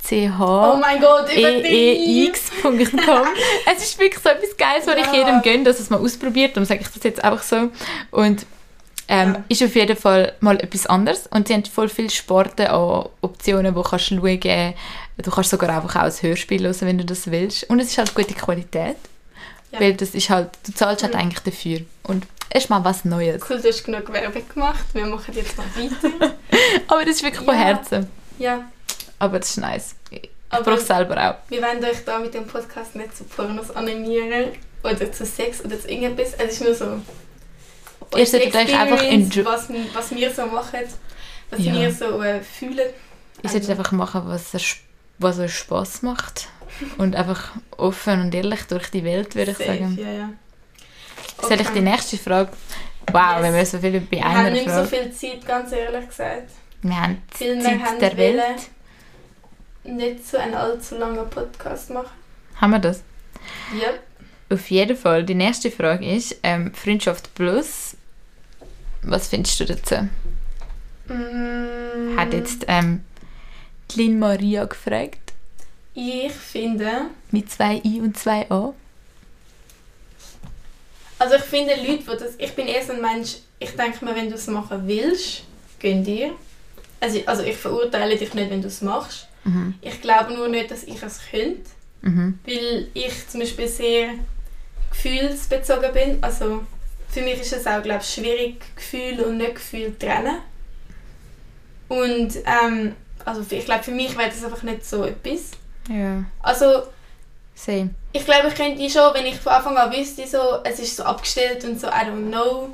[0.00, 2.78] c h Oh mein Gott, E eex.com.
[3.76, 5.14] es ist wirklich so etwas Geiles, was ich Ja.
[5.14, 6.56] jedem gönne, dass es mal ausprobiert.
[6.56, 7.70] Darum sage ich das jetzt einfach so.
[8.12, 8.46] Und
[9.08, 9.44] ähm, Ja.
[9.48, 11.26] ist auf jeden Fall mal etwas anderes.
[11.26, 14.74] Und sie haben voll viele Sporten an Optionen, wo kannst du schauen.
[15.18, 17.68] Du kannst sogar einfach auch ein Hörspiel hören, wenn du das willst.
[17.68, 18.96] Und es ist halt gute Qualität.
[19.72, 19.80] Ja.
[19.80, 21.20] Weil das ist halt, du zahlst halt Mhm.
[21.20, 21.80] eigentlich dafür.
[22.04, 23.42] Und es ist mal was Neues.
[23.48, 24.84] Cool, du hast genug Werbung gemacht.
[24.94, 26.34] Wir machen jetzt noch weiter.
[26.88, 27.60] Aber das ist wirklich von Ja.
[27.60, 28.08] Herzen.
[28.38, 28.64] ja,
[29.18, 29.94] Aber das ist nice.
[30.10, 31.50] Ich Aber- brauche es selber auch.
[31.50, 34.52] wir wollen euch da mit dem Podcast nicht zu Pornos animieren
[34.82, 36.32] oder zu Sex oder zu irgendetwas.
[36.38, 37.00] Es ist nur so.
[38.16, 40.80] Ihr solltet euch einfach Experience, enjo- was, was wir so machen,
[41.50, 41.74] was Ja.
[41.74, 42.88] wir so äh, fühlen.
[43.42, 44.54] Ihr solltet einfach machen, was,
[45.18, 46.48] was euch Spass macht.
[46.98, 49.98] Und einfach offen und ehrlich durch die Welt, würde ich Safe, sagen.
[50.00, 50.30] Ja, ja.
[51.42, 52.50] Soll ich die nächste Frage?
[53.12, 53.54] Wow, Yes.
[53.54, 55.10] wir so viel bei Wir haben einer nicht mehr so Frage.
[55.10, 56.50] viel Zeit, ganz ehrlich gesagt.
[56.82, 58.42] Wir haben Viel Zeit haben der Welt.
[59.84, 62.10] nicht so einen allzu langen Podcast machen.
[62.56, 63.02] Haben wir das?
[63.80, 63.88] Ja.
[64.54, 65.24] Auf jeden Fall.
[65.24, 67.96] Die nächste Frage ist ähm, Freundschaft Plus.
[69.02, 70.08] Was findest du dazu?
[71.08, 73.04] Mm, Hat jetzt ähm,
[73.90, 75.27] die Lin Maria gefragt.
[76.00, 78.72] Ich finde, Mit zwei I und zwei A.
[81.18, 84.14] also ich finde Leute, die das, ich bin eher so ein Mensch, ich denke mir,
[84.14, 85.42] wenn du es machen willst,
[85.80, 86.34] gönn dir.
[87.00, 89.26] Also, also ich verurteile dich nicht, wenn du es machst.
[89.42, 89.74] Mhm.
[89.80, 91.68] Ich glaube nur nicht, dass ich es könnte,
[92.02, 92.38] Mhm.
[92.46, 94.10] weil ich zum Beispiel sehr
[94.92, 96.18] gefühlsbezogen bin.
[96.22, 96.64] Also
[97.08, 100.36] für mich ist es auch, glaube ich, schwierig, Gefühl und nicht Gefühl zu trennen.
[101.88, 102.94] Und ähm,
[103.24, 105.50] also ich glaube, für mich wäre das einfach nicht so etwas.
[105.88, 106.24] Ja.
[106.42, 106.84] Also
[107.54, 107.90] Same.
[108.12, 111.04] ich glaube, ich könnte schon, wenn ich von Anfang an wüsste, so, es ist so
[111.04, 112.68] abgestellt und so, I don't know,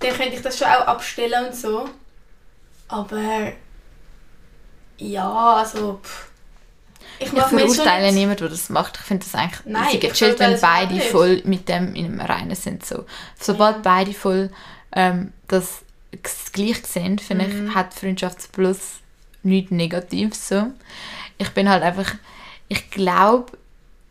[0.00, 1.88] dann könnte ich das schon auch abstellen und so.
[2.88, 3.52] Aber
[4.98, 6.26] ja, also pff,
[7.18, 8.96] ich Ich verurteile niemanden, der das macht.
[8.96, 12.56] Ich finde das eigentlich Nein, gechillt, verurteile wenn beide voll mit dem in einem Reinen
[12.56, 12.84] sind.
[12.84, 13.04] So.
[13.38, 13.82] Sobald Ja.
[13.82, 14.50] beide voll
[14.92, 15.82] ähm, das
[16.52, 17.68] gleich sehen, finde Mhm.
[17.68, 18.78] ich, hat Freundschaftsplus
[19.42, 20.66] nichts Negatives so.
[21.38, 22.12] Ich bin halt einfach,
[22.70, 23.52] ich glaube,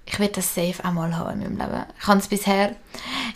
[0.05, 1.85] ich werde das safe auch mal haben in meinem Leben.
[1.99, 2.75] Ich habe es bisher,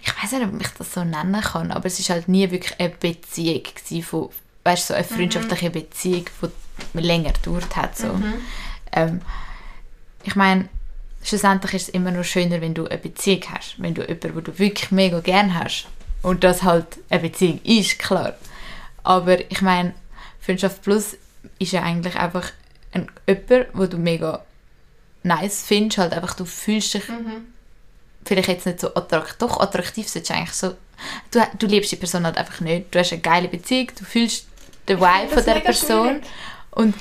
[0.01, 2.79] ich weiß nicht, ob ich das so nennen kann, aber es ist halt nie wirklich
[2.79, 4.29] eine Beziehung gewesen von,
[4.63, 6.25] weißt so eine freundschaftliche Beziehung,
[6.93, 7.97] die länger gedauert hat.
[7.97, 8.19] So.
[8.91, 9.21] Ähm,
[10.23, 10.67] ich meine,
[11.23, 13.75] schlussendlich ist es immer noch schöner, wenn du eine Beziehung hast.
[13.77, 15.87] Wenn du jemanden, wo du wirklich mega gern hast.
[16.21, 18.33] Und das halt eine Beziehung ist, klar.
[19.03, 19.93] Aber ich meine,
[20.41, 21.17] Freundschaft Plus
[21.59, 22.51] ist ja eigentlich einfach
[22.91, 24.43] ein jemand, wo du mega
[25.23, 25.97] nice findest.
[25.97, 27.03] Halt einfach, du fühlst dich
[28.25, 29.35] vielleicht jetzt nicht so attraktiv.
[29.39, 30.75] Doch, attraktiv solltest du eigentlich so...
[31.31, 32.93] Du, du liebst die Person halt einfach nicht.
[32.93, 34.47] Du hast eine geile Beziehung, du fühlst
[34.87, 36.07] den Vibe von der Person.
[36.07, 36.23] schwierig.
[36.71, 36.95] Und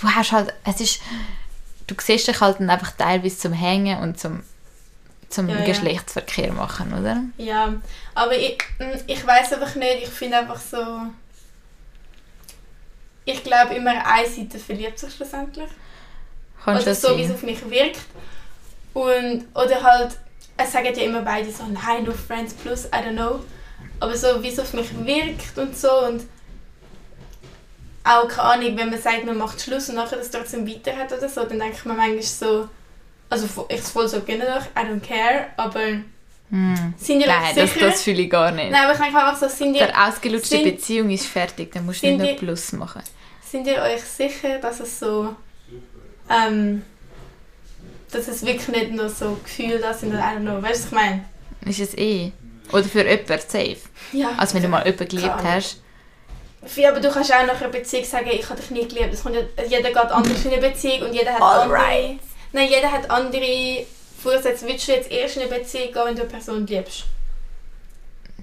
[0.00, 1.00] du hast halt, es ist,
[1.86, 4.42] du siehst dich halt dann einfach teilweise zum Hängen und zum,
[5.28, 5.64] zum Ja, ja.
[5.64, 7.22] Geschlechtsverkehr machen, oder?
[7.38, 7.74] Ja,
[8.14, 10.78] aber ich, mm, ich weiß einfach nicht, ich finde einfach so.
[13.24, 15.68] Ich glaube, immer eine Seite verliebt sich schlussendlich.
[16.64, 18.00] Kann oder so, wie es auf mich wirkt.
[18.94, 20.16] Und, oder halt,
[20.56, 23.40] es sagen ja immer beide so, nein, nur Friends plus, I don't know.
[24.00, 25.90] Aber so, wie es auf mich wirkt und so.
[26.06, 26.22] Und
[28.04, 31.12] auch, keine Ahnung, wenn man sagt, man macht Schluss und nachher das trotzdem weiter hat
[31.12, 32.68] oder so, dann denke ich mir manchmal so,
[33.28, 35.80] also ich es voll so gerne doch, I don't care, aber
[36.48, 36.94] Hm.
[36.96, 37.86] sind die Nein, Leute das, sicher?
[37.90, 38.70] das fühle ich gar nicht.
[38.70, 41.84] Nein, aber ich denke einfach so, sind ihr, Der ausgelutschte sind- Beziehung ist fertig, dann
[41.84, 43.02] musst du nicht noch Plus machen.
[43.50, 45.34] sind ihr euch sicher, dass es so,
[46.30, 46.82] ähm,
[48.10, 50.84] dass es wirklich nicht nur so Gefühle da sind oder I don't know, weißt du,
[50.84, 51.24] was ich meine?
[51.66, 52.32] Ist es eh.
[52.72, 53.76] Oder für jemanden safe.
[54.12, 54.30] Ja.
[54.36, 55.52] Also wenn du mal jemanden geliebt Ahnung.
[55.52, 55.82] hast.
[56.74, 59.12] Ja, aber du kannst auch nach einer Beziehung sagen, ich habe dich nie geliebt.
[59.12, 61.72] Das kommt ja, jeder geht anders in eine Beziehung und jeder hat Alright.
[61.72, 62.18] andere...
[62.52, 63.86] Nein, jeder hat andere
[64.20, 64.66] Vorsätze.
[64.66, 67.04] Willst du jetzt erst in eine Beziehung gehen, wenn du eine Person liebst?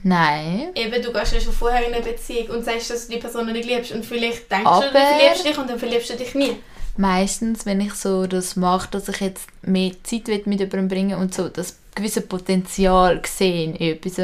[0.03, 0.69] Nein.
[0.75, 3.51] Eben, du gehst ja schon vorher in eine Beziehung und sagst, dass du die Person
[3.51, 3.91] nicht liebst.
[3.91, 6.57] Und vielleicht denkst Aber- du, du verliebst dich und dann verliebst du dich nie.
[6.95, 11.33] Meistens, wenn ich so das mache, dass ich jetzt mehr Zeit mit jemandem bringen und
[11.33, 14.17] so das gewisse Potenzial sehe in etwas,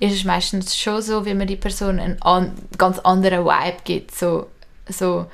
[0.00, 4.14] ist es meistens schon so, wie man die Person einen an, ganz anderen Vibe gibt.
[4.14, 4.48] So,
[4.88, 5.26] so,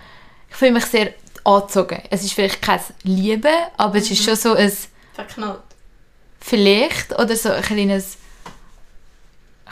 [0.50, 1.12] ich fühle mich sehr
[1.44, 2.00] angezogen.
[2.10, 4.72] Es ist vielleicht kein Liebe, aber es ist schon so ein
[5.12, 5.60] Verknallt.
[6.40, 8.18] vielleicht oder so ein kleines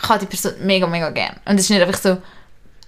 [0.02, 1.36] ich habe die Person mega, mega gern.
[1.44, 2.18] Und es ist nicht einfach so,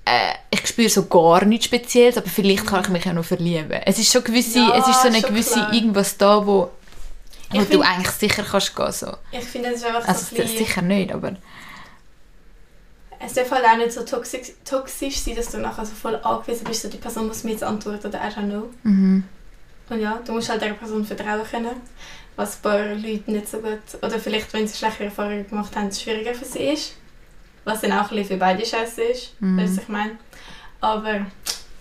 [0.04, 3.70] äh, ich spüre so gar nichts Spezielles, aber vielleicht kann ich mich ja noch verlieben.
[3.86, 5.72] Es ist schon gewisse, Ja, es ist so eine gewisse klar.
[5.72, 6.70] irgendwas da, wo,
[7.50, 9.14] wo du find- eigentlich sicher kannst gehen so.
[9.30, 10.58] Ich finde, es ist einfach Also so ein bisschen...
[10.58, 11.36] sicher nicht, aber
[13.24, 16.64] Es darf halt auch nicht so toxisch, toxisch sein, dass du nachher so voll angewiesen
[16.64, 18.68] bist, so die Person muss mir jetzt antworten oder I don't know.
[18.82, 19.24] mhm.
[19.88, 21.76] Und ja, du musst halt dieser Person vertrauen können,
[22.34, 25.92] was ein paar Leute nicht so gut, oder vielleicht, wenn sie schlechte Erfahrungen gemacht haben,
[25.92, 26.94] schwieriger für sie ist.
[27.64, 29.58] Was dann auch ein bisschen für beide scheiße ist, Mhm.
[29.58, 30.18] weißt du, was ich meine.
[30.80, 31.26] Aber,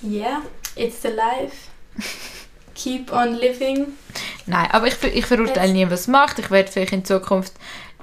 [0.04, 0.42] yeah,
[0.76, 1.56] it's the life.
[2.76, 3.88] Keep on living.
[4.46, 6.40] Nein, aber ich, ich verurteile nie, was macht.
[6.40, 7.54] Ich werde vielleicht in Zukunft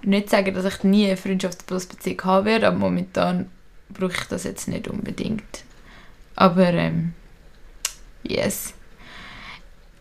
[0.02, 3.50] nicht sagen, dass ich nie eine Freundschaftsbeziehung haben werde, aber momentan
[3.90, 5.64] brauche ich das jetzt nicht unbedingt.
[6.36, 7.14] Aber, ähm,
[8.22, 8.74] yes.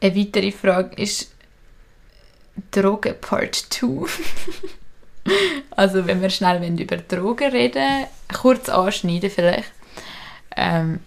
[0.01, 1.32] Eine weitere Frage ist
[2.71, 4.07] Drogen Part 2.
[5.71, 8.05] also wenn wir schnell über Drogen reden,
[8.41, 9.71] kurz anschneiden vielleicht.
[10.55, 10.99] Ähm,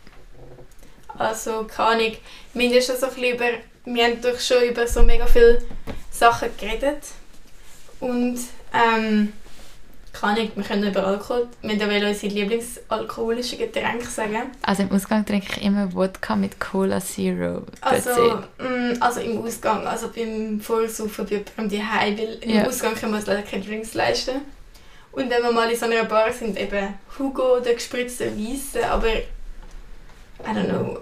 [1.18, 2.16] Also, keine Ahnung,
[2.54, 3.46] wir haben schon so bisschen über,
[3.84, 5.62] wir haben doch schon über so mega viele
[6.10, 7.02] Sachen geredet.
[8.00, 8.38] Und,
[8.72, 9.32] ähm,
[10.20, 14.50] keine Ahnung, wir können über Alkohol, wir wollen unsere Lieblingsalkoholischen Getränke sagen.
[14.62, 17.62] also im Ausgang trinke ich immer Wodka mit Cola Zero.
[17.80, 18.38] Also, it.
[18.58, 22.66] mm, also im Ausgang, also beim Vorsaufen bei jemandem daheim, weil im Ja.
[22.66, 24.42] Ausgang können wir uns leider keine Drinks leisten.
[25.12, 29.08] Und wenn wir mal in so einer Bar sind, eben Hugo oder gespritzte Weisse, aber
[29.08, 29.22] I
[30.46, 31.00] don't know.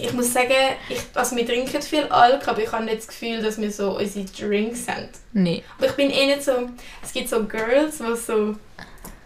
[0.00, 0.52] Ich muss sagen,
[0.88, 3.98] ich, also wir trinken viel Alk, aber ich habe nicht das Gefühl, dass wir so
[3.98, 5.08] unsere Drinks haben.
[5.32, 5.62] Nee.
[5.76, 6.52] Aber ich bin eh nicht so,
[7.02, 8.54] es gibt so Girls, die so,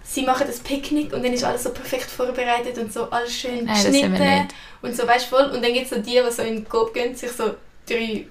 [0.02, 3.64] sie machen das Picknick und dann ist alles so perfekt vorbereitet und so alles schön
[3.64, 4.48] Nein, geschnitten
[4.82, 5.50] und so, weißt du voll.
[5.50, 7.54] Und dann gibt es so die, die so in den Coop gehen, sich so
[7.88, 8.26] drei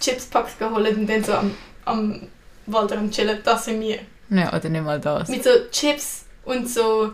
[0.00, 1.54] Chips-Packungen holen und dann so am,
[1.84, 2.28] am
[2.66, 3.98] Wald am chillen, das sind wir.
[4.30, 5.28] Ja, oder nicht mal das.
[5.28, 7.12] Mit so Chips und so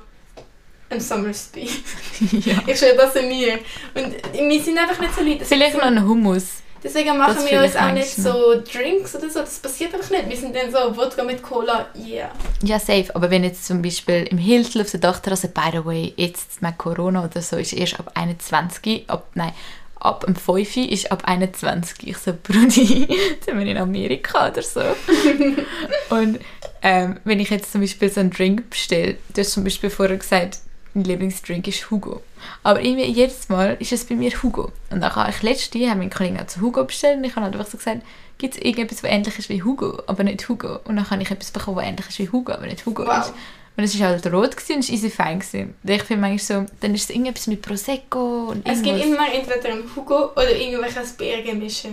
[0.92, 1.62] einem Summersby.
[2.44, 2.62] ja.
[2.66, 3.54] Ich schwöre, das sind wir.
[3.94, 5.44] Und wir sind einfach nicht so Leute.
[5.44, 6.62] Vielleicht noch ein Hummus.
[6.84, 9.40] Deswegen machen Das wir uns auch nicht so Drinks oder so.
[9.40, 10.28] Das passiert einfach nicht.
[10.28, 12.30] Wir sind dann so Wodka mit Cola, yeah.
[12.62, 13.14] Ja, safe.
[13.14, 16.78] Aber wenn jetzt zum Beispiel im Hiltl auf der Dachterrasse, by the way, jetzt mit
[16.78, 19.52] Corona oder so, ist erst ab 21, ab, nein,
[20.00, 22.08] ab dem 5 ist ab 21.
[22.08, 24.80] Ich so, Brudi, jetzt sind wir in Amerika oder so.
[26.10, 26.40] Und
[26.82, 30.16] ähm, wenn ich jetzt zum Beispiel so einen Drink bestelle, du hast zum Beispiel vorher
[30.16, 30.58] gesagt,
[30.94, 32.22] mein Lieblingsdrink ist Hugo.
[32.62, 34.72] Aber irgendwie jedes Mal ist es bei mir Hugo.
[34.90, 37.46] Und dann habe ich letztes Jahr meinen Kollegen auch zu Hugo bestellt und ich habe
[37.46, 38.02] halt einfach so gesagt,
[38.38, 40.80] gibt es irgendetwas, was ähnlich ist wie Hugo, aber nicht Hugo.
[40.84, 43.18] Und dann habe ich etwas bekommen, was ähnlich ist wie Hugo, aber nicht Hugo Wow.
[43.26, 43.32] ist.
[43.74, 45.38] Und es war halt rot gewesen und es war easy fein.
[45.40, 45.74] Gewesen.
[45.82, 49.32] Und ich finde manchmal so, dann ist es irgendetwas mit Prosecco und Es gibt immer
[49.32, 51.88] entweder einen Hugo oder irgendwelches Beerengemische.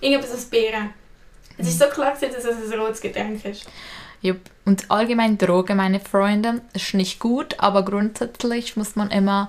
[0.00, 0.90] Irgendetwas aus Beeren.
[1.58, 3.66] Es ist so klar, dass es ein rotes Getränk ist.
[4.20, 4.40] Jupp.
[4.64, 9.48] Und allgemein Drogen, meine Freunde, ist nicht gut, aber grundsätzlich muss man immer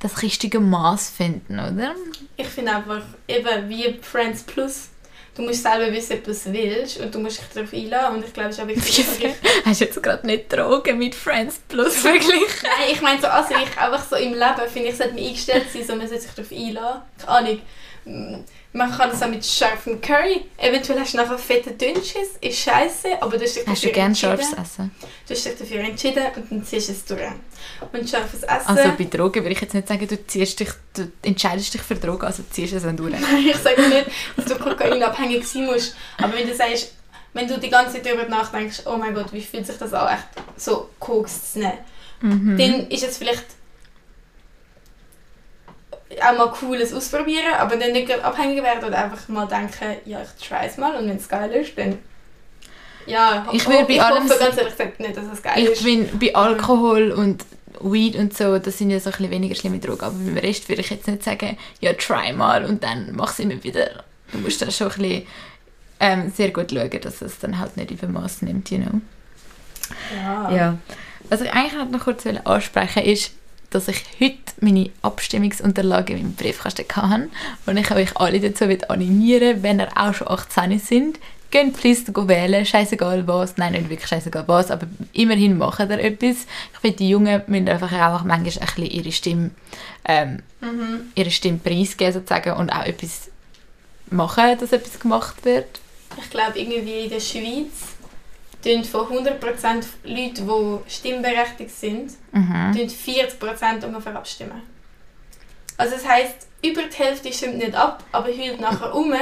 [0.00, 1.94] das richtige Maß finden, oder?
[2.36, 4.88] Ich finde einfach, eben wie Friends Plus,
[5.34, 8.16] du musst selber wissen, ob du es willst und du musst dich darauf einladen.
[8.16, 9.34] Und ich glaube, es ist auch wichtig, ich
[9.64, 12.34] Hast du jetzt gerade nicht Drogen mit Friends Plus verglichen?
[12.62, 15.66] Nein, ich meine so an sich, einfach so im Leben, finde ich, sollte man eingestellt
[15.72, 17.02] sein, so man sollte sich darauf einladen.
[17.24, 17.30] Keine
[18.06, 18.44] Ahnung.
[18.76, 20.46] Man kann das auch mit scharfem Curry.
[20.58, 23.92] Eventuell hast du nachher fette Dünnschiss, ist scheiße, aber du hast dich Hast du dafür
[23.92, 24.90] gerne scharfes Essen?
[25.28, 27.20] Du hast dich dafür entschieden und dann ziehst du es durch.
[27.92, 28.66] Und scharfes Essen...
[28.66, 31.94] Also bei Drogen würde ich jetzt nicht sagen, du, ziehst dich, du entscheidest dich für
[31.94, 33.12] Drogen, also ziehst es dann durch.
[33.20, 34.06] Nein, ich sage nicht,
[34.36, 35.94] dass du kokainabhängig sein musst.
[36.18, 36.94] Aber wenn du sagst,
[37.32, 40.14] wenn du die ganze Zeit darüber nachdenkst, oh mein Gott, wie fühlt sich das an,
[40.14, 41.78] echt so Koks zu nehmen,
[42.20, 42.56] Mhm.
[42.56, 43.44] dann ist es vielleicht
[46.22, 50.18] auch mal cool, es ausprobieren, aber dann nicht abhängig werden oder einfach mal denken, ja,
[50.22, 51.98] ich try es mal und wenn es geil ist, dann...
[53.06, 55.70] Ja, Ich will bei ich allem hoffe ganz ehrlich gesagt nicht, dass es geil Ich
[55.70, 55.84] ist.
[55.84, 57.44] bin bei Alkohol und
[57.80, 60.68] Weed und so, das sind ja so ein bisschen weniger schlimme Drogen, aber beim Rest
[60.68, 64.04] würde ich jetzt nicht sagen, ja, try mal und dann mach es immer wieder.
[64.32, 65.26] Du musst da schon ein bisschen
[66.00, 69.00] ähm, sehr gut schauen, dass es dann halt nicht Übermaß nimmt, you know.
[70.16, 70.50] Ja.
[70.50, 70.78] Ja.
[71.28, 73.32] Was ich eigentlich noch kurz ansprechen ist,
[73.74, 77.28] dass ich heute meine Abstimmungsunterlagen in meinem Briefkasten hatte
[77.66, 81.18] und ich euch alle dazu animieren, wenn ihr auch schon 18 sind,
[81.50, 86.46] geht please wählen, scheißegal was, nein, nicht wirklich scheißegal was, aber immerhin machen ihr etwas.
[86.72, 88.44] Ich finde, die Jungen müssen einfach auch manchmal ein
[88.74, 89.50] bisschen ihre Stimme,
[90.04, 91.00] ähm, Mhm.
[91.14, 93.30] ihre Stimme preisgeben sozusagen und auch etwas
[94.10, 95.80] machen, dass etwas gemacht wird.
[96.20, 97.93] Ich glaube, irgendwie in der Schweiz
[98.64, 102.72] tun von 100% Leute, die stimmberechtigt sind, Mhm.
[102.74, 104.62] tun 40% ungefähr abstimmen.
[105.76, 109.12] Also das heisst, über die Hälfte stimmt nicht ab, aber heult nachher um,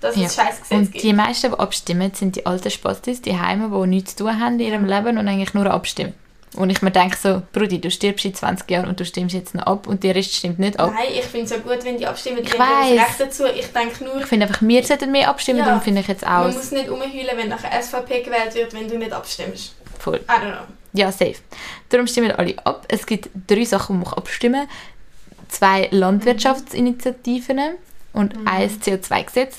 [0.00, 0.24] dass Ja.
[0.26, 1.04] es scheiß Gesetz Und gibt.
[1.04, 4.54] die meisten, die abstimmen, sind die alten Spastis, die Heime, die nichts zu tun haben
[4.58, 6.14] in ihrem Leben und eigentlich nur abstimmen.
[6.56, 9.54] Und ich mir denke so, Brudi, du stirbst in 20 Jahren und du stimmst jetzt
[9.54, 10.92] noch ab und der Rest stimmt nicht ab.
[10.94, 13.06] Nein, ich finde es ja gut, wenn die abstimmen, die Ich haben das.
[13.08, 13.44] Recht dazu.
[13.46, 15.66] Ich denke nur, Ich finde einfach, wir sollten mehr abstimmen, Ja.
[15.66, 18.88] darum finde ich jetzt auch man muss nicht umheulen, wenn nachher SVP gewählt wird, wenn
[18.88, 19.74] du nicht abstimmst.
[19.98, 20.16] voll.
[20.16, 20.64] I don't know.
[20.94, 21.34] Ja, safe.
[21.90, 22.86] Darum stimmen alle ab.
[22.88, 25.48] Es gibt drei Sachen, die man abstimmen kann.
[25.50, 27.60] Zwei Landwirtschaftsinitiativen
[28.12, 28.48] und Mhm.
[28.48, 29.58] ein CO2-Gesetz.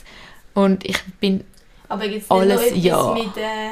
[0.54, 1.44] Und ich bin,
[1.88, 3.14] Aber gibt es nicht Alles noch ja.
[3.14, 3.72] mit äh,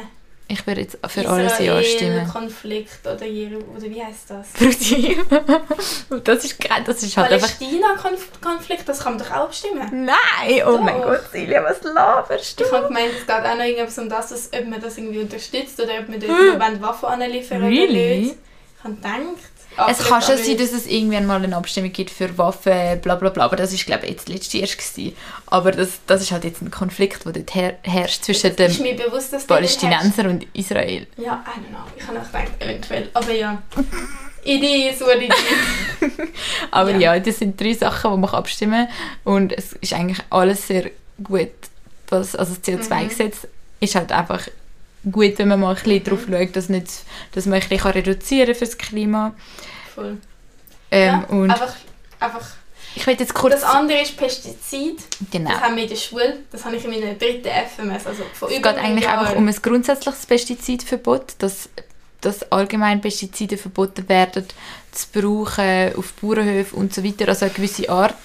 [0.49, 2.27] ich würde jetzt für alles Ja stimmen.
[2.27, 4.47] Konflikt oder, Jeru- oder wie heißt das?
[6.23, 7.29] Das ist das ist halt.
[7.29, 10.05] Palästina-Konflikt, das kann man doch auch abstimmen.
[10.05, 11.07] Nein, oh mein Doch.
[11.07, 12.63] Gott, Silja, was laberst du?
[12.63, 15.19] Ich habe gemeint, es geht auch noch irgendwas um das, dass, ob man das irgendwie
[15.19, 18.19] unterstützt oder ob man dort wollen Waffen anliefern oder Really?
[18.21, 18.35] nicht.
[18.77, 19.56] Ich habe gedacht...
[19.89, 23.29] Es kann schon sein, dass es irgendwann mal eine Abstimmung gibt für Waffen, bla bla
[23.29, 25.15] bla, aber das ist glaube ich jetzt letztes Jahr gewesen.
[25.47, 28.71] Aber das, das ist halt jetzt ein Konflikt, der dort her herrscht zwischen den
[29.47, 31.07] Palästinensern und Israel.
[31.17, 31.79] Ja, I don't know.
[31.95, 33.09] Ich habe auch gedacht, eventuell.
[33.13, 33.61] Aber ja.
[34.43, 36.11] Idee ist, what it is.
[36.71, 37.15] Aber Ja.
[37.15, 37.19] ja.
[37.19, 40.89] das sind drei Sachen, die man abstimmen kann und es ist eigentlich alles sehr
[41.23, 41.49] gut.
[42.09, 43.47] Was, also das CO2-Gesetz
[43.79, 44.47] ist halt einfach
[45.11, 46.87] gut, wenn man mal ein bisschen drauf schaut, dass, nicht,
[47.33, 49.33] dass man ein bisschen reduzieren kann für das Klima.
[49.93, 50.17] Voll.
[50.91, 51.75] Ähm, ja, und einfach,
[52.19, 52.47] einfach.
[52.95, 53.53] ich will jetzt kurz...
[53.55, 54.99] Das andere ist Pestizid.
[55.31, 55.49] genau.
[55.51, 56.37] Das haben wir in der Schule.
[56.51, 58.05] Das habe ich in meiner dritten FMS.
[58.07, 59.19] Also vor Es geht eigentlich Jahr.
[59.19, 61.69] einfach um ein grundsätzliches Pestizidverbot, dass,
[62.21, 64.45] dass allgemein Pestizide verboten werden,
[64.91, 68.15] zu brauchen auf Bauernhöfen und so weiter, also eine gewisse Art.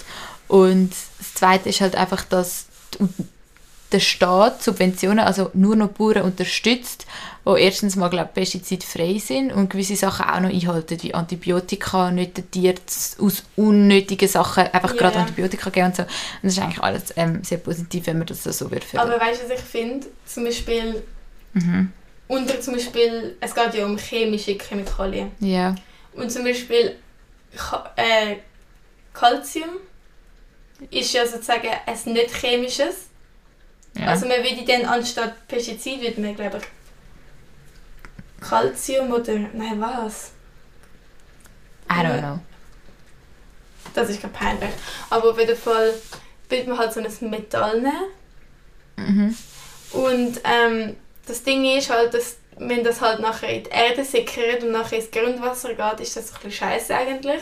[0.49, 3.09] Und das Zweite ist halt einfach, dass die-
[3.93, 7.07] der Staat Subventionen, also nur noch Bauern unterstützt,
[7.45, 12.37] wo erstens mal glaub, pestizidfrei sind und gewisse Sachen auch noch einhalten, wie Antibiotika, nicht
[12.37, 12.79] den Tieren
[13.19, 15.19] aus unnötigen Sachen einfach Ja, gerade.
[15.19, 16.03] Antibiotika geben und so.
[16.03, 16.11] Und
[16.43, 19.49] das ist eigentlich alles ähm, sehr positiv, wenn man das so wird Aber weißt du,
[19.51, 20.07] was ich finde?
[20.27, 21.03] Zum Beispiel,
[21.55, 21.93] Mhm.
[22.29, 25.33] unter zum Beispiel, es geht ja um chemische Chemikalien.
[25.41, 25.75] Ja.
[26.15, 26.97] Und zum Beispiel
[27.97, 28.37] äh,
[29.13, 29.69] Calcium
[30.91, 33.09] ist ja sozusagen ein nicht chemisches.
[33.95, 34.07] Ja.
[34.09, 36.65] Also man würde dann anstatt Pestizid würde man glaube ich
[38.49, 40.33] Calcium oder nein was?
[41.91, 42.39] I don't know.
[43.95, 44.71] Das ist kein peinlich.
[45.11, 45.93] Aber auf jeden Fall
[46.49, 48.05] würde man halt so ein Metall nehmen
[48.97, 49.35] Mhm.
[49.93, 54.63] und ähm, das Ding ist halt, dass wenn das halt nachher in die Erde sickert
[54.63, 57.41] und nachher ins Grundwasser geht, ist das ein bisschen scheiße eigentlich.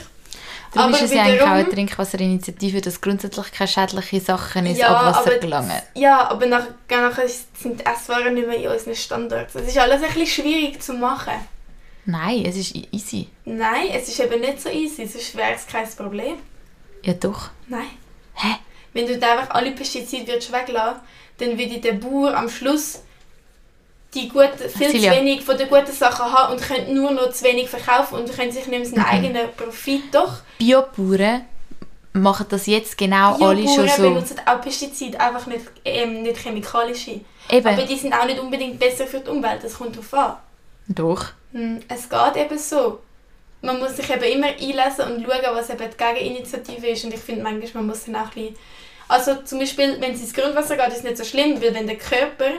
[0.73, 4.79] Darum Aber ist es ja eigentlich auch eine Trinkwasser-Initiative, dass grundsätzlich keine schädlichen Sachen ins
[4.79, 5.83] Ja, Abwasser gelangen.
[5.95, 9.55] Ja, aber nach, nachher sind die Esswaren nicht mehr in unseren Standards.
[9.57, 11.33] Es ist alles ein bisschen schwierig zu machen.
[12.07, 13.29] Nein, es ist easy.
[13.45, 16.37] Nein, es ist eben nicht so easy, sonst wäre es kein Problem.
[17.03, 17.51] Ja doch.
[17.67, 17.91] Nein.
[18.35, 18.57] Hä?
[18.93, 21.01] Wenn du einfach alle Pestizide würdest weglassen,
[21.39, 23.03] dann würde der Bauer am Schluss
[24.15, 25.13] die guten, viel Silja.
[25.13, 28.33] zu wenig von den guten Sachen haben und könnte nur noch zu wenig verkaufen und
[28.35, 30.39] könnte sich nicht mehr seinen eigenen Profit doch.
[30.59, 31.45] Biobauern
[32.13, 34.03] machen das jetzt genau alle schon so.
[34.03, 37.21] benutzen auch Pestizide, einfach nicht, ähm, nicht chemikalische.
[37.49, 37.87] Aber Eben.
[37.87, 40.37] die sind auch nicht unbedingt besser für die Umwelt, das kommt darauf an.
[40.89, 41.27] Doch.
[41.53, 42.99] Hm, Es geht eben so.
[43.63, 47.05] Man muss sich eben immer einlesen und schauen, was eben die Gegeninitiative ist.
[47.05, 48.57] Und ich finde manchmal, man muss dann auch ein bisschen...
[49.07, 51.87] Also zum Beispiel, wenn es ins Grundwasser geht, ist es nicht so schlimm, weil wenn
[51.87, 52.51] der Körper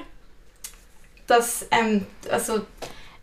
[1.31, 1.65] das...
[1.71, 2.61] Ähm, also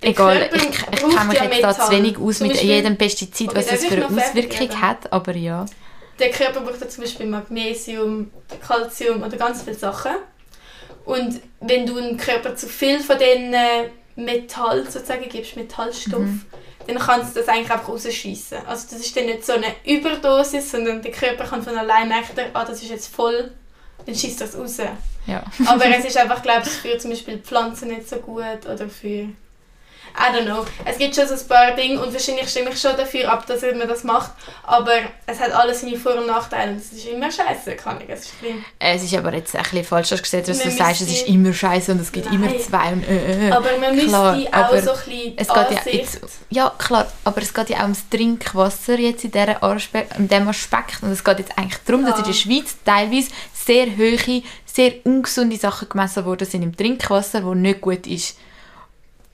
[0.03, 2.71] der Egal, ich, ich kenne mich ja jetzt da zu wenig aus Zum mit Beispiel-
[2.71, 5.67] jedem Pestizid, was darf für eine Auswirkung hat, aber ja.
[6.21, 8.31] Der Körper braucht ja zum Beispiel Magnesium,
[8.67, 10.13] Calcium oder ganz viele Sachen.
[11.05, 16.43] Und wenn du dem Körper zu viel von den äh, Metall sozusagen gibst, Metallstoff, Mhm.
[16.87, 18.59] dann kannst du das eigentlich einfach rausschiessen.
[18.67, 22.33] Also das ist dann nicht so eine Überdosis, sondern der Körper kann von allein merken,
[22.53, 23.51] ah, das ist jetzt voll,
[24.09, 24.79] dann schießt das raus.
[25.27, 25.43] ja.
[25.67, 29.29] Aber es ist einfach, glaube ich, für zum Beispiel Pflanzen nicht so gut oder für...
[30.17, 30.65] I don't know.
[30.85, 33.63] Es gibt schon so ein paar Dinge und wahrscheinlich stimme ich schon dafür ab, dass
[33.63, 34.33] man das macht.
[34.65, 34.93] Aber
[35.27, 38.09] es hat alles seine Vor- und Nachteile und es ist immer scheiße, kann ich.
[38.09, 38.65] Es ist schlimm.
[38.79, 41.01] Es ist aber jetzt ein bisschen falsch, dass du gesagt hast, dass Wir du sagst,
[41.03, 42.61] es ist immer scheiße und es gibt immer Nein.
[42.61, 43.53] zwei und äh, äh.
[43.53, 47.43] Aber man Klar, müsste auch so ein bisschen Es geht ja, jetzt, ja, klar, aber
[47.43, 51.03] es geht ja auch ums Trinkwasser jetzt in, dieser Aspe in diesem Aspekt.
[51.03, 52.39] Und es geht jetzt eigentlich darum, dass in der Ja.
[52.39, 58.07] Schweiz teilweise sehr hohe, sehr ungesunde Sachen gemessen worden sind im Trinkwasser, wo nicht gut
[58.07, 58.37] ist.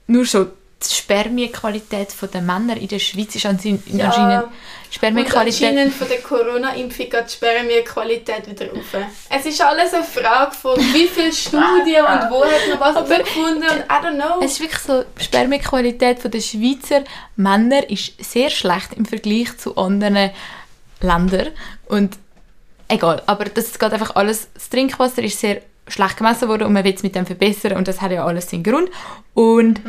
[0.07, 0.51] Nur schon
[0.83, 4.05] die Spermienqualität der Männer in der Schweiz ist anscheinend, Ja.
[4.07, 4.51] anscheinend Und
[4.91, 5.69] Spermienqualität...
[5.69, 8.85] anscheinend von der Corona-Impfung geht die Spermienqualität wieder rauf.
[9.29, 13.17] Es ist alles eine Frage von wie viele Studien und wo hat man was Aber-
[13.19, 14.39] gefunden und I don't know.
[14.45, 17.03] Es ist wirklich so, die Spermienqualität der Schweizer
[17.35, 20.31] Männer ist sehr schlecht im Vergleich zu anderen
[21.01, 21.49] Ländern.
[21.87, 22.17] Und
[22.89, 26.83] egal, aber das geht einfach alles, das Trinkwasser ist sehr schlecht gemessen worden und man
[26.83, 28.89] will es mit dem verbessern und das hat ja alles seinen Grund.
[29.33, 29.81] Und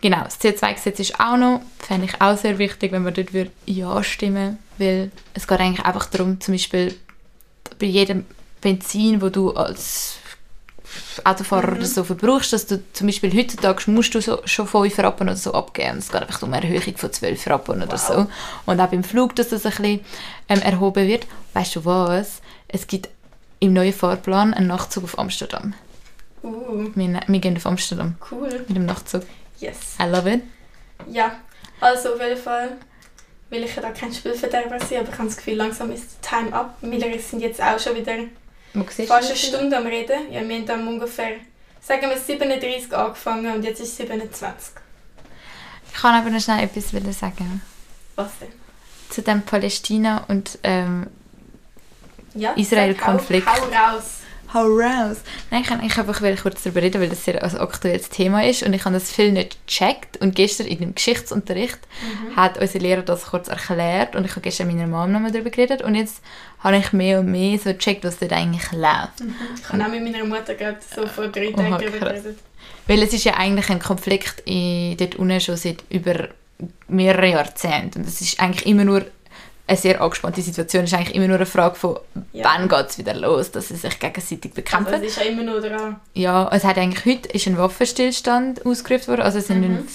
[0.00, 3.50] genau, das CO2-Gesetz ist auch noch, fände ich auch sehr wichtig, wenn man dort würde
[3.66, 6.96] Ja stimmen weil es geht eigentlich einfach darum, zum Beispiel
[7.78, 8.24] bei jedem
[8.60, 10.16] Benzin, wo du als
[11.22, 15.28] Autofahrer oder so verbrauchst, dass du zum Beispiel heutzutage musst du so, schon 5 Rappen
[15.28, 15.98] oder so abgeben.
[15.98, 18.00] Es geht einfach um eine Erhöhung von 12 Rappen oder Wow.
[18.00, 18.26] so.
[18.66, 20.00] Und auch beim Flug, dass das ein bisschen
[20.48, 21.26] ähm, erhoben wird.
[21.52, 22.40] Weißt du was?
[22.66, 23.08] Es gibt
[23.60, 25.74] im neuen Fahrplan einen Nachtzug auf Amsterdam.
[26.42, 28.64] Uh, Wir, wir gehen auf Amsterdam cool.
[28.66, 29.22] mit dem Nachtzug.
[29.60, 29.96] Yes.
[30.00, 30.42] I love it.
[31.08, 31.38] Ja,
[31.80, 32.76] also auf jeden Fall
[33.50, 36.28] will ich ja da kein Spielverderber sein, aber ich habe das Gefühl, langsam ist die
[36.28, 36.76] Time up.
[36.80, 38.14] Wir sind jetzt auch schon wieder
[38.74, 39.36] fast eine?
[39.36, 40.32] Stunde am Reden.
[40.32, 41.32] Ja, wir haben dann ungefähr,
[41.80, 44.74] sagen wir 37 angefangen und jetzt ist es 27.
[45.92, 47.62] Ich kann aber noch schnell etwas sagen.
[48.14, 48.48] Was denn?
[49.10, 51.08] Zu dem Palästina und ähm,
[52.34, 53.46] Ja, Israel-Konflikt.
[53.46, 54.19] Hau, hau raus.
[54.52, 55.18] Hau raus!
[55.50, 58.64] Nein, ich ich einfach will kurz darüber reden, weil das sehr ein aktuelles Thema ist
[58.64, 60.16] und ich habe das viel nicht gecheckt.
[60.16, 61.78] Und gestern in dem Geschichtsunterricht
[62.34, 65.50] hat unser Lehrer das kurz erklärt und ich habe gestern mit meiner Mom nochmal darüber
[65.50, 66.20] geredet und jetzt
[66.58, 69.22] habe ich mehr und mehr so gecheckt, was dort eigentlich läuft.
[69.56, 72.38] Ich habe auch mit meiner Mutter gerade so vor drei Oha, Tagen darüber geredet.
[72.86, 76.28] Weil es ist ja eigentlich ein Konflikt in, dort unten schon seit über
[76.88, 79.06] mehrere Jahrzehnten und es ist eigentlich immer nur
[79.76, 80.84] sehr angespannte Situation.
[80.84, 81.98] Es ist eigentlich immer nur eine Frage von,
[82.32, 82.44] Ja.
[82.44, 84.94] wann geht es wieder los, dass sie sich gegenseitig bekämpfen.
[84.94, 85.96] Also es ist ja immer noch dran.
[86.14, 89.86] Ja, es hat eigentlich heute ist ein Waffenstillstand ausgerufen worden, also es sind Mhm.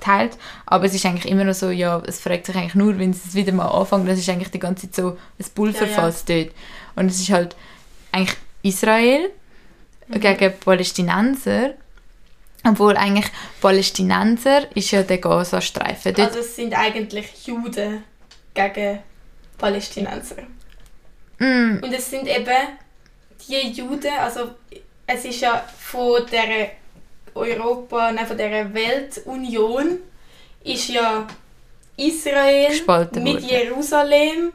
[0.00, 0.36] verteilt,
[0.66, 3.34] aber es ist eigentlich immer noch so, ja, es fragt sich eigentlich nur, wenn es
[3.34, 6.50] wieder mal anfängt, das ist eigentlich die ganze Zeit so ein Pulverfass dort.
[6.96, 7.56] Und es ist halt
[8.12, 9.30] eigentlich Israel
[10.08, 10.20] Mhm.
[10.20, 11.74] gegen Palästinenser,
[12.66, 13.26] obwohl eigentlich
[13.60, 16.14] Palästinenser ist ja der Gazastreifen.
[16.14, 18.02] Dort, Also es sind eigentlich Juden
[18.68, 18.98] gegen
[19.56, 20.36] Palästinenser.
[21.38, 22.78] Mm, Und es sind eben
[23.48, 24.50] die Juden, also
[25.06, 26.70] es ist ja von der
[27.34, 29.98] Europa, nein, von der Weltunion
[30.64, 31.26] ist ja
[31.96, 33.48] Israel Gespalten mit worden.
[33.48, 34.52] Jerusalem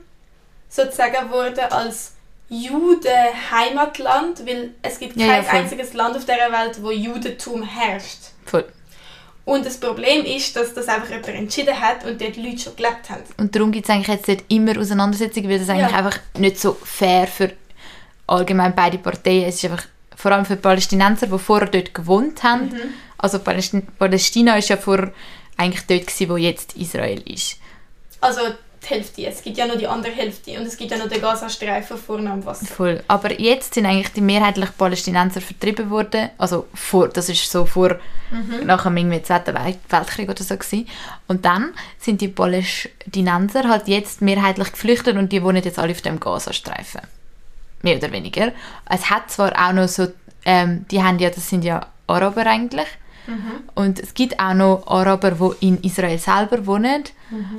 [0.69, 2.13] sozusagen wurde als
[2.49, 3.07] Juden
[3.51, 8.19] Heimatland, weil es gibt Ja, kein ja, einziges Land auf der Welt, wo Judentum herrscht.
[8.45, 8.65] voll.
[9.45, 13.09] Und das Problem ist, dass das einfach jemand entschieden hat und dort Leute schon gelebt
[13.09, 13.23] haben.
[13.37, 15.97] Und darum gibt es eigentlich jetzt dort immer Auseinandersetzungen, weil das eigentlich Ja.
[15.97, 17.51] einfach nicht so fair für
[18.25, 19.49] allgemein beide Parteien.
[19.49, 19.85] Es ist einfach
[20.15, 22.93] vor allem für die Palästinenser, die vorher dort gewohnt haben, Mhm.
[23.17, 25.09] Also Palästin Palästina ist ja vor
[25.55, 27.57] eigentlich dort gewesen, wo jetzt Israel ist.
[28.19, 28.41] Also
[28.83, 29.25] die Hälfte.
[29.25, 32.31] Es gibt ja noch die andere Hälfte und es gibt ja noch den Gazastreifen vorne
[32.31, 32.65] am Wasser.
[32.65, 33.03] Voll.
[33.07, 36.29] Aber jetzt sind eigentlich die mehrheitlich Palästinenser vertrieben worden.
[36.37, 37.99] Also vor, das ist so vor
[38.63, 40.87] nach dem irgendwie Zweiten Welt- Weltkrieg oder so gewesen.
[41.27, 46.01] Und dann sind die Palästinenser halt jetzt mehrheitlich geflüchtet und die wohnen jetzt alle auf
[46.01, 47.01] dem Gazastreifen.
[47.81, 48.51] Mehr oder weniger.
[48.89, 50.07] Es hat zwar auch noch so,
[50.45, 52.87] ähm, die haben ja, das sind ja Araber eigentlich.
[53.75, 57.03] Und es gibt auch noch Araber, die in Israel selber wohnen,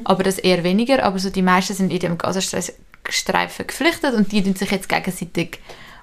[0.05, 1.03] aber das eher weniger.
[1.05, 5.61] Aber so die meisten sind in dem Gazastreifen geflüchtet und die tun sich jetzt gegenseitig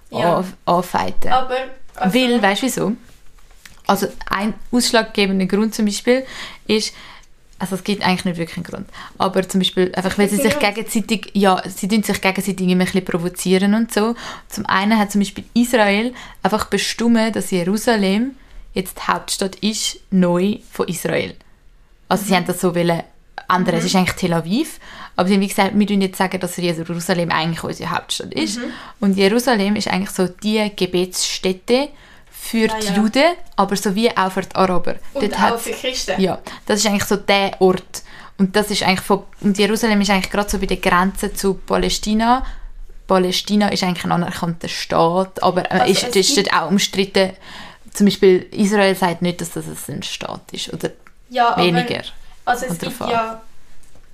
[0.09, 0.37] Ja.
[0.37, 1.31] an- anfeiten.
[1.31, 1.55] Aber...
[1.95, 2.91] also- Weil, weißt du wieso?
[3.87, 6.25] Also ein ausschlaggebender Grund zum Beispiel
[6.67, 6.93] ist,
[7.59, 10.57] also es gibt eigentlich nicht wirklich einen Grund, aber zum Beispiel einfach, weil sie sich
[10.59, 14.15] gegenseitig, ja, sie tun sich gegenseitig immer ein bisschen provozieren und so.
[14.49, 18.35] Zum einen hat zum Beispiel Israel einfach bestimmt, dass Jerusalem
[18.73, 21.35] jetzt die Hauptstadt ist, neu von Israel.
[22.07, 23.03] Also sie haben das so wollen
[23.49, 23.75] ändern.
[23.75, 24.79] Es ist eigentlich Tel Aviv,
[25.15, 28.59] aber sie haben wie gesagt, wir tun jetzt sagen, dass Jerusalem eigentlich unsere Hauptstadt ist.
[28.99, 31.89] Und Jerusalem ist eigentlich so die Gebetsstätte
[32.29, 32.95] für Ah, die ja.
[32.95, 33.23] Juden,
[33.55, 34.95] aber sowie auch für die Araber.
[35.13, 36.19] Und Dort auch für Christen.
[36.19, 38.03] ja, das ist eigentlich so der Ort.
[38.37, 41.53] Und das ist eigentlich von, und Jerusalem ist eigentlich gerade so bei der Grenze zu
[41.53, 42.43] Palästina.
[43.05, 47.31] Palästina ist eigentlich ein anerkannter Staat, aber Also ist, ist dort auch umstritten.
[47.93, 50.91] Zum Beispiel Israel sagt nicht, dass das ein Staat ist oder
[51.29, 52.01] Ja, aber- weniger.
[52.45, 53.41] Also es gibt ja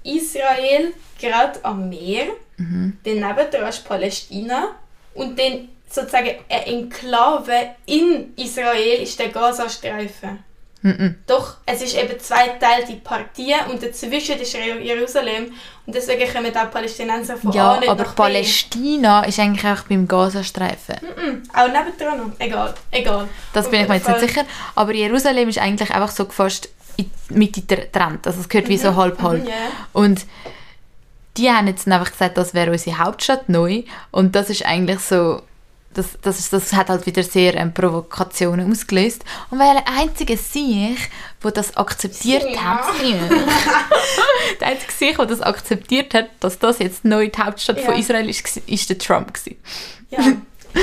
[0.03, 2.25] Israel gerade am Meer,
[2.57, 2.97] Mhm.
[3.03, 4.69] dann nebendran ist Palästina
[5.13, 10.39] und dann sozusagen eine Enklave in Israel ist der Gazastreifen.
[10.84, 11.15] Mhm.
[11.25, 15.51] Doch, es ist eben zweiteilte Partien und dazwischen ist Jer- Jerusalem
[15.88, 18.15] und deswegen kommen auch Palästinenser von Ja, A nicht aber nach B.
[18.15, 20.95] Palästina ist eigentlich auch beim Gazastreifen.
[21.01, 22.39] Mhm, Auch nebendran noch.
[22.39, 23.28] Egal, egal.
[23.53, 24.43] Das Auf bin ich mir jetzt nicht sicher.
[24.75, 28.28] Aber Jerusalem ist eigentlich einfach so fast in die getrennt.
[28.28, 29.41] Also es gehört wie so halb halb.
[29.43, 29.53] Mhm, ja.
[29.93, 30.25] Und
[31.38, 33.84] die haben jetzt einfach gesagt, das wäre unsere Hauptstadt neu.
[34.11, 35.41] Und das ist eigentlich so,
[35.98, 39.24] das, das, das hat halt wieder sehr ähm, Provokationen ausgelöst.
[39.50, 40.98] Und weil der einzige Sieg,
[41.43, 42.62] der das akzeptiert Ja.
[42.64, 42.86] hat,
[44.60, 48.00] der einzige Sieg, der das akzeptiert hat, dass das jetzt neu die Hauptstadt von Ja.
[48.00, 49.34] Israel ist, ist der Trump.
[49.34, 49.58] Gewesen.
[50.10, 50.20] Ja,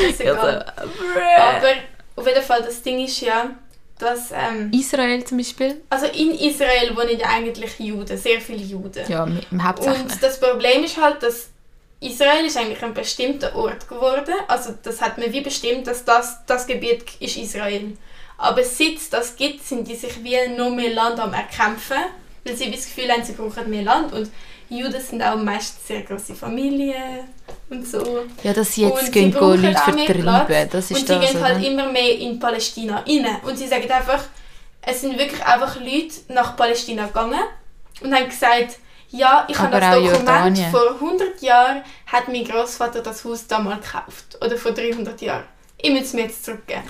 [0.08, 0.64] ist egal.
[0.76, 0.90] Also,
[1.38, 1.72] Aber
[2.16, 3.50] auf jeden Fall, das Ding ist ja,
[3.98, 4.30] dass...
[4.32, 9.04] Ähm, Israel zum Beispiel, Also in Israel wohnen ja eigentlich Juden, sehr viele Juden.
[9.08, 10.02] ja, im Hauptsächlich.
[10.02, 11.48] Und das Problem ist halt, dass
[12.04, 14.34] Israel ist eigentlich ein bestimmter Ort geworden.
[14.46, 17.96] Also das hat man wie bestimmt, dass das, das Gebiet ist Israel.
[18.36, 21.96] Aber seit es das gibt, sind die sich wie noch mehr Land am erkämpfen,
[22.44, 24.12] weil sie wie das Gefühl haben, sie brauchen mehr Land.
[24.12, 24.30] Und
[24.68, 27.24] Juden sind auch meistens sehr große Familien
[27.70, 28.24] und so.
[28.42, 31.32] Ja, dass sie jetzt Und gehen, sie gehen Leute vertreiben, das ist und sie das,
[31.32, 31.66] gehen halt oder?
[31.66, 33.26] immer mehr in Palästina rein.
[33.44, 34.24] Und sie sagen einfach,
[34.82, 37.40] es sind wirklich einfach Leute nach Palästina gegangen
[38.02, 38.78] und haben gesagt,
[39.16, 44.38] ja, ich habe das Dokument, vor 100 Jahren hat mein Großvater das Haus damals gekauft.
[44.44, 45.44] Oder vor 300 Jahren.
[45.78, 46.82] Ich muss es mir jetzt zurückgeben.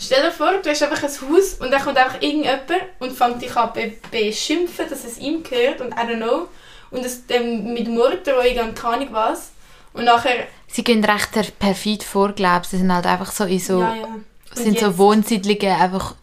[0.00, 2.62] Stell dir vor, du hast einfach ein Haus und dann kommt einfach irgendjemand
[3.00, 6.48] und fängt dich an be beschimpfen, dass es ihm gehört und I don't know.
[6.90, 9.50] Und es dann mit Morddrohungen und keine Ahnung was.
[9.92, 12.68] Und nachher, Sie gehen recht per- perfid vor, glaube ich.
[12.68, 14.08] Sie sind halt einfach so in so, ja, ja.
[14.54, 16.14] Sind so jetzt- Wohnsiedlungen einfach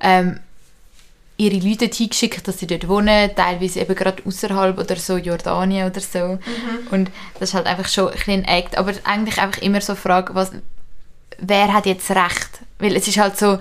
[0.00, 0.40] ähm,
[1.50, 6.00] ihre Leute hingeschickt, dass sie dort wohnen, teilweise eben gerade außerhalb oder so Jordanien oder
[6.00, 6.18] so.
[6.18, 6.38] Mhm.
[6.90, 8.76] Und das ist halt einfach schon ein bisschen Act.
[8.78, 10.52] Aber eigentlich einfach immer so eine Frage, was,
[11.38, 12.50] wer hat jetzt Recht?
[12.78, 13.58] Weil es ist halt so,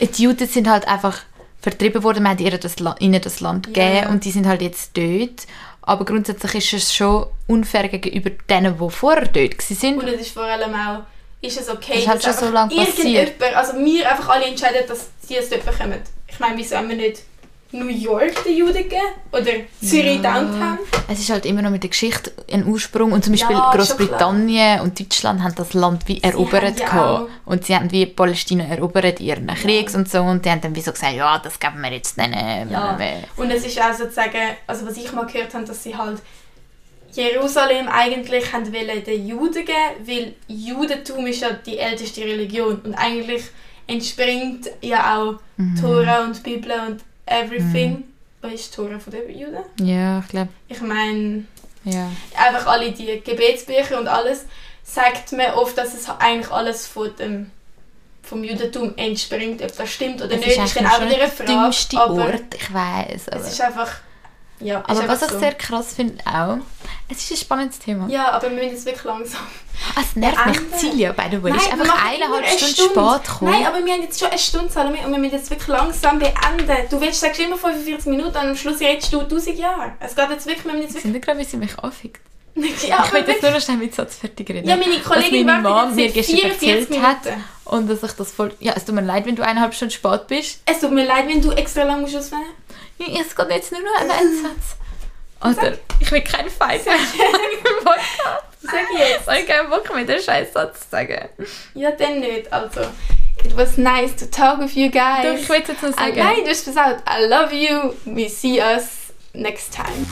[0.00, 1.18] die Juden sind halt einfach
[1.60, 4.46] vertrieben worden, man hat ihr das, La- ihnen das Land Ja, gegeben und die sind
[4.46, 5.46] halt jetzt dort.
[5.82, 9.98] Aber grundsätzlich ist es schon unfair gegenüber denen, die vorher dort waren.
[9.98, 11.00] Und es ist vor allem auch,
[11.42, 13.34] ist es okay, ist halt dass schon so lange passiert.
[13.54, 16.00] also wir einfach alle entscheiden, dass sie es dort bekommen.
[16.34, 17.22] Ich meine, wieso haben wir nicht
[17.72, 19.02] New York den Juden gegeben?
[19.32, 19.50] Oder
[19.82, 20.34] Zürich Ja.
[20.40, 20.78] Downtown?
[21.08, 23.10] Es ist halt immer noch mit der Geschichte ein Ursprung.
[23.12, 26.78] Und zum Beispiel Ja, Großbritannien und Deutschland haben das Land wie erobert.
[26.78, 30.20] ja und sie haben wie Palästina erobert in ihren Kriegs und so.
[30.22, 32.70] Und die haben dann wie so gesagt, ja, das geben wir jetzt denen.
[32.70, 32.96] Ja.
[33.36, 36.20] Und es ist auch sozusagen, also was ich mal gehört habe, dass sie halt
[37.12, 39.74] Jerusalem eigentlich haben wollen den Juden geben,
[40.04, 43.42] weil Judentum ist ja die älteste Religion und eigentlich
[43.86, 45.80] entspringt ja auch Mhm.
[45.80, 48.04] Tora und Bibel und everything.
[48.42, 49.62] Was ist Tora von den Juden?
[49.80, 51.44] Ja, ich glaube, Ich meine,
[51.84, 52.10] ja.
[52.36, 54.46] einfach alle die Gebetsbücher und alles,
[54.82, 57.50] sagt man oft, dass es eigentlich alles von dem,
[58.22, 59.62] vom Judentum entspringt.
[59.62, 61.52] Ob das stimmt oder Es nicht, ist ist dann auch wieder eine der Frage.
[61.52, 63.28] dümmste aber Ort, ich weiß.
[63.28, 63.92] Es ist einfach...
[64.60, 65.38] Ja, aber was ich so.
[65.38, 66.58] sehr krass finde auch,
[67.08, 68.08] Es ist ein spannendes Thema.
[68.08, 69.40] Ja, aber wir müssen jetzt wirklich langsam.
[69.94, 70.56] Ah, es nervt mich.
[70.56, 70.78] Ende.
[70.78, 72.92] Silja, by the way, ist wir einfach eineinhalb eine Stunden Stunde.
[72.94, 73.50] spät gekommen.
[73.50, 76.18] Nein, aber wir haben jetzt schon eine Stunde Salome und wir müssen jetzt wirklich langsam
[76.18, 76.88] beenden.
[76.90, 79.92] Du willst, sagst immer 45 Minuten und am Schluss redest du 1000 Jahre.
[80.00, 82.20] Es geht jetzt wirklich, wir müssen jetzt Sind wir gerade, wie sie mich anfickt?
[82.54, 82.84] wirklich...
[82.88, 84.66] Ja, ich will jetzt nur noch schnell mit Satz fertig reden.
[84.68, 87.24] Ja, meine Kollegin meine Mom mir gestern seit 44 erzählt hat.
[87.24, 87.44] Minuten.
[87.64, 88.54] Und dass ich das voll...
[88.60, 90.60] Ja, es tut mir leid, wenn du eineinhalb Stunden spät bist.
[90.64, 92.44] Es tut mir leid, wenn du extra lang musst auswählen
[92.98, 94.76] Ja, Es geht jetzt nur noch um einen Satz.
[95.44, 98.44] Oder ich will keinen Fight mehr im Podcast.
[98.62, 99.22] Sag ich jetzt.
[99.22, 101.28] Ich habe keinen Bock mehr, den scheiß Satz zu sagen.
[101.74, 102.50] Ja, dann nicht.
[102.52, 102.80] Also,
[103.44, 105.22] it was nice to talk with you guys.
[105.22, 106.16] Doch, ich will jetzt noch Ah, sagen.
[106.18, 107.92] Nein, du hast gesagt, I love you.
[108.06, 110.06] We see us next time.